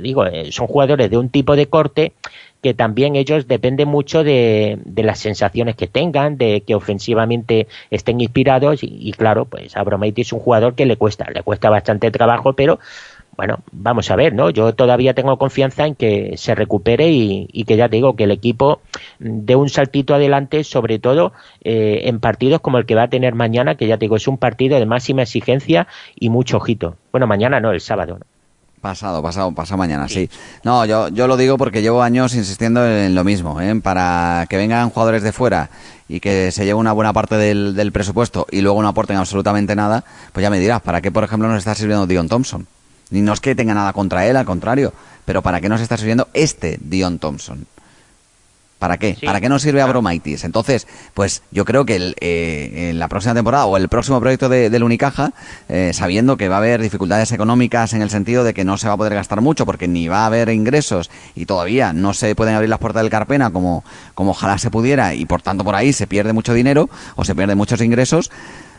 digo, 0.00 0.26
eh, 0.26 0.50
son 0.50 0.66
jugadores 0.66 1.08
de 1.08 1.18
un 1.18 1.28
tipo 1.28 1.54
de 1.54 1.66
corte 1.66 2.12
que 2.64 2.72
también 2.72 3.14
ellos 3.14 3.46
dependen 3.46 3.88
mucho 3.88 4.24
de, 4.24 4.78
las 4.96 5.18
sensaciones 5.18 5.76
que 5.76 5.86
tengan, 5.86 6.38
de 6.38 6.62
que 6.62 6.74
ofensivamente 6.74 7.68
estén 7.90 8.22
inspirados 8.22 8.82
y, 8.82 8.88
y 8.90 9.12
claro, 9.12 9.44
pues 9.44 9.76
Abromaitis 9.76 10.28
es 10.28 10.32
un 10.32 10.40
jugador 10.40 10.74
que 10.74 10.86
le 10.86 10.96
cuesta, 10.96 11.30
le 11.30 11.42
cuesta 11.42 11.68
bastante 11.68 12.10
trabajo, 12.10 12.54
pero 12.54 12.78
bueno, 13.36 13.58
vamos 13.72 14.10
a 14.10 14.16
ver, 14.16 14.34
¿no? 14.34 14.50
Yo 14.50 14.74
todavía 14.74 15.14
tengo 15.14 15.36
confianza 15.38 15.86
en 15.86 15.94
que 15.94 16.34
se 16.36 16.54
recupere 16.54 17.10
y, 17.10 17.64
que 17.64 17.76
ya 17.76 17.88
digo 17.88 18.16
que 18.16 18.24
el 18.24 18.30
equipo 18.30 18.80
dé 19.18 19.56
un 19.56 19.68
saltito 19.68 20.14
adelante, 20.14 20.64
sobre 20.64 20.98
todo 20.98 21.32
eh, 21.62 22.02
en 22.04 22.20
partidos 22.20 22.60
como 22.60 22.78
el 22.78 22.86
que 22.86 22.94
va 22.94 23.04
a 23.04 23.08
tener 23.08 23.34
mañana, 23.34 23.76
que 23.76 23.86
ya 23.86 23.96
digo, 23.96 24.16
es 24.16 24.28
un 24.28 24.38
partido 24.38 24.78
de 24.78 24.86
máxima 24.86 25.22
exigencia 25.22 25.86
y 26.14 26.28
mucho 26.28 26.58
ojito. 26.58 26.96
Bueno, 27.12 27.26
mañana 27.26 27.60
no, 27.60 27.72
el 27.72 27.80
sábado. 27.80 28.18
¿no? 28.18 28.26
Pasado, 28.84 29.22
pasado, 29.22 29.50
pasado 29.52 29.78
mañana, 29.78 30.06
sí. 30.10 30.28
No, 30.62 30.84
yo, 30.84 31.08
yo 31.08 31.26
lo 31.26 31.38
digo 31.38 31.56
porque 31.56 31.80
llevo 31.80 32.02
años 32.02 32.34
insistiendo 32.34 32.86
en 32.86 33.14
lo 33.14 33.24
mismo, 33.24 33.58
¿eh? 33.58 33.80
para 33.82 34.44
que 34.50 34.58
vengan 34.58 34.90
jugadores 34.90 35.22
de 35.22 35.32
fuera 35.32 35.70
y 36.06 36.20
que 36.20 36.52
se 36.52 36.66
lleve 36.66 36.74
una 36.74 36.92
buena 36.92 37.14
parte 37.14 37.36
del, 37.36 37.74
del 37.74 37.92
presupuesto 37.92 38.46
y 38.50 38.60
luego 38.60 38.82
no 38.82 38.88
aporten 38.88 39.16
absolutamente 39.16 39.74
nada, 39.74 40.04
pues 40.34 40.42
ya 40.42 40.50
me 40.50 40.58
dirás, 40.58 40.82
¿para 40.82 41.00
qué, 41.00 41.10
por 41.10 41.24
ejemplo, 41.24 41.48
nos 41.48 41.60
está 41.60 41.74
sirviendo 41.74 42.06
Dion 42.06 42.28
Thompson? 42.28 42.66
Ni 43.14 43.22
no 43.22 43.32
es 43.32 43.40
que 43.40 43.54
tenga 43.54 43.74
nada 43.74 43.92
contra 43.92 44.26
él, 44.26 44.36
al 44.36 44.44
contrario. 44.44 44.92
Pero 45.24 45.40
¿para 45.40 45.60
qué 45.60 45.68
nos 45.68 45.80
está 45.80 45.96
sirviendo 45.96 46.28
este 46.34 46.78
Dion 46.82 47.20
Thompson? 47.20 47.64
¿Para 48.80 48.98
qué? 48.98 49.16
¿Para 49.24 49.40
qué 49.40 49.48
nos 49.48 49.62
sirve 49.62 49.80
Abromaitis? 49.80 50.42
Entonces, 50.42 50.88
pues 51.14 51.42
yo 51.52 51.64
creo 51.64 51.86
que 51.86 52.12
eh, 52.20 52.90
en 52.90 52.98
la 52.98 53.06
próxima 53.06 53.32
temporada 53.32 53.66
o 53.66 53.76
el 53.76 53.88
próximo 53.88 54.18
proyecto 54.18 54.48
de, 54.48 54.68
del 54.68 54.82
Unicaja, 54.82 55.32
eh, 55.68 55.92
sabiendo 55.94 56.36
que 56.36 56.48
va 56.48 56.56
a 56.56 56.58
haber 56.58 56.82
dificultades 56.82 57.30
económicas 57.30 57.92
en 57.92 58.02
el 58.02 58.10
sentido 58.10 58.42
de 58.42 58.52
que 58.52 58.64
no 58.64 58.76
se 58.76 58.88
va 58.88 58.94
a 58.94 58.96
poder 58.96 59.14
gastar 59.14 59.40
mucho 59.40 59.64
porque 59.64 59.86
ni 59.86 60.08
va 60.08 60.24
a 60.24 60.26
haber 60.26 60.48
ingresos 60.48 61.08
y 61.36 61.46
todavía 61.46 61.92
no 61.92 62.14
se 62.14 62.34
pueden 62.34 62.56
abrir 62.56 62.68
las 62.68 62.80
puertas 62.80 63.04
del 63.04 63.10
Carpena 63.10 63.50
como, 63.50 63.84
como 64.14 64.32
ojalá 64.32 64.58
se 64.58 64.72
pudiera 64.72 65.14
y 65.14 65.24
por 65.24 65.40
tanto 65.40 65.62
por 65.62 65.76
ahí 65.76 65.92
se 65.92 66.08
pierde 66.08 66.32
mucho 66.32 66.52
dinero 66.52 66.90
o 67.14 67.24
se 67.24 67.36
pierden 67.36 67.56
muchos 67.56 67.80
ingresos, 67.80 68.32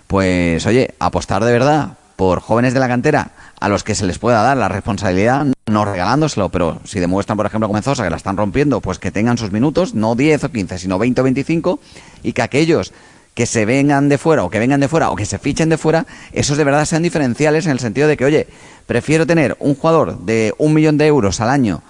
pues 0.08 0.66
oye, 0.66 0.94
apostar 1.00 1.44
de 1.46 1.54
verdad 1.54 1.98
por 2.16 2.40
jóvenes 2.40 2.74
de 2.74 2.80
la 2.80 2.88
cantera 2.88 3.32
a 3.60 3.70
los 3.70 3.84
que 3.84 3.96
se 3.96 4.06
les 4.06 4.20
pueda 4.20 4.42
dar 4.42 4.58
la 4.58 4.70
responsabilidad, 4.70 5.46
no 5.66 5.86
regalándoselo, 5.86 6.50
pero 6.50 6.80
si 6.86 7.00
demuestran, 7.00 7.38
por 7.38 7.46
ejemplo, 7.46 7.68
Comenzosa 7.68 8.04
que 8.04 8.10
la 8.10 8.18
están 8.18 8.38
rompiendo, 8.38 8.82
pues 8.82 9.00
que 9.00 9.12
tengan 9.12 9.38
sus 9.38 9.52
minutos, 9.52 9.94
no 9.94 10.16
10 10.16 10.46
o 10.46 10.52
15, 10.52 10.78
sino 10.78 11.00
20 11.00 11.22
o 11.22 11.24
25, 11.24 11.80
y 12.24 12.34
que 12.34 12.42
aquellos 12.42 12.94
que 13.34 13.46
se 13.46 13.66
vengan 13.66 14.08
de 14.08 14.18
fuera 14.18 14.44
o 14.44 14.50
que 14.50 14.60
vengan 14.60 14.80
de 14.80 14.88
fuera 14.88 15.10
o 15.10 15.16
que 15.16 15.26
se 15.26 15.40
fichen 15.40 15.70
de 15.70 15.78
fuera, 15.78 16.06
esos 16.32 16.58
de 16.58 16.64
verdad 16.64 16.86
sean 16.86 17.04
diferenciales 17.04 17.66
en 17.66 17.74
el 17.74 17.80
sentido 17.80 18.08
de 18.08 18.16
que, 18.16 18.26
oye, 18.26 18.48
prefiero 18.88 19.28
tener 19.28 19.58
un 19.60 19.76
jugador 19.76 20.20
de 20.20 20.54
un 20.58 20.74
millón 20.74 20.98
de 20.98 21.08
euros 21.08 21.42
al 21.42 21.50
año 21.50 21.82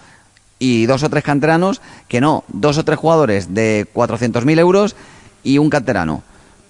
y 0.57 0.85
dos 0.85 1.03
o 1.03 1.09
tres 1.09 1.23
canteranos 1.23 1.81
que 2.07 2.21
no, 2.21 2.43
dos 2.47 2.77
o 2.77 2.85
tres 2.85 2.97
jugadores 2.97 3.53
de 3.53 3.87
400.000 3.93 4.59
euros 4.59 4.95
y 5.43 5.59
un 5.59 5.69
canterano. 5.69 6.23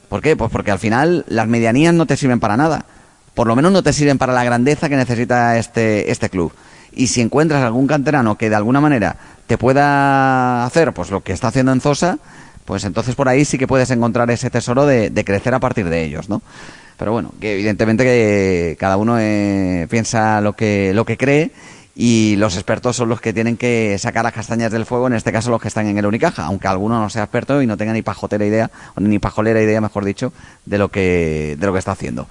¿Por 0.10 0.22
qué? 0.22 0.36
Pues 0.36 0.52
porque 0.52 0.72
al 0.72 0.80
final 0.80 1.24
las 1.30 1.48
medianías 1.48 1.94
no 1.94 2.06
te 2.06 2.18
sirven 2.18 2.40
para 2.40 2.58
nada 2.58 2.86
por 3.36 3.48
lo 3.48 3.56
menos 3.56 3.72
no 3.72 3.84
te 3.84 3.94
sirven 3.94 4.18
para 4.18 4.34
la 4.34 4.44
grandeza 4.44 4.90
que 4.90 4.96
necesita 4.96 5.58
este, 5.58 6.10
este 6.10 6.30
club. 6.30 6.52
Y 6.94 7.08
si 7.08 7.22
encuentras 7.22 7.62
algún 7.62 7.88
canterano 7.88 8.38
que 8.38 8.50
de 8.50 8.56
alguna 8.56 8.82
manera 8.82 9.18
te 9.46 9.58
pueda 9.58 10.66
hacer 10.66 10.94
pues 10.94 11.12
lo 11.12 11.22
que 11.22 11.34
está 11.34 11.50
haciendo 11.50 11.74
en 11.74 11.82
Zosa, 11.82 12.18
pues 12.64 12.86
entonces 12.86 13.14
por 13.14 13.28
ahí 13.30 13.46
sí 13.46 13.58
que 13.58 13.68
puedes 13.68 13.92
encontrar 13.92 14.32
ese 14.32 14.50
tesoro 14.50 14.86
de, 14.86 15.12
crecer 15.26 15.54
a 15.54 15.60
partir 15.60 15.90
de 15.90 16.04
ellos, 16.04 16.30
¿no? 16.30 16.42
Pero 16.98 17.12
bueno, 17.12 17.34
que 17.42 17.54
evidentemente 17.54 18.06
que 18.06 18.78
cada 18.80 18.96
uno 18.96 19.18
eh, 19.20 19.86
piensa 19.90 20.40
lo 20.40 20.54
que, 20.54 20.94
lo 20.94 21.06
que 21.06 21.18
cree 21.18 21.52
y 21.94 22.36
los 22.38 22.56
expertos 22.56 22.96
son 22.96 23.10
los 23.10 23.20
que 23.20 23.34
tienen 23.34 23.58
que 23.58 23.98
sacar 24.00 24.24
las 24.24 24.34
castañas 24.34 24.72
del 24.72 24.86
fuego, 24.86 25.08
en 25.08 25.14
este 25.14 25.34
caso 25.34 25.50
los 25.50 25.62
que 25.62 25.68
están 25.68 25.88
en 25.88 25.98
el 25.98 26.06
Unicaja, 26.06 26.46
aunque 26.46 26.70
alguno 26.70 27.00
no 27.00 27.10
sea 27.10 27.24
experto 27.24 27.62
y 27.62 27.68
no 27.68 27.76
tenga 27.76 27.92
ni 27.92 28.02
pajotera 28.02 28.46
idea, 28.46 28.72
ni 28.98 29.20
pajolera 29.20 29.62
idea, 29.62 29.82
mejor 29.82 30.06
dicho, 30.06 30.32
de 30.66 30.78
lo 30.78 30.90
que, 30.90 31.58
de 31.60 31.66
lo 31.66 31.74
que 31.74 31.80
está 31.80 31.92
haciendo. 31.92 32.28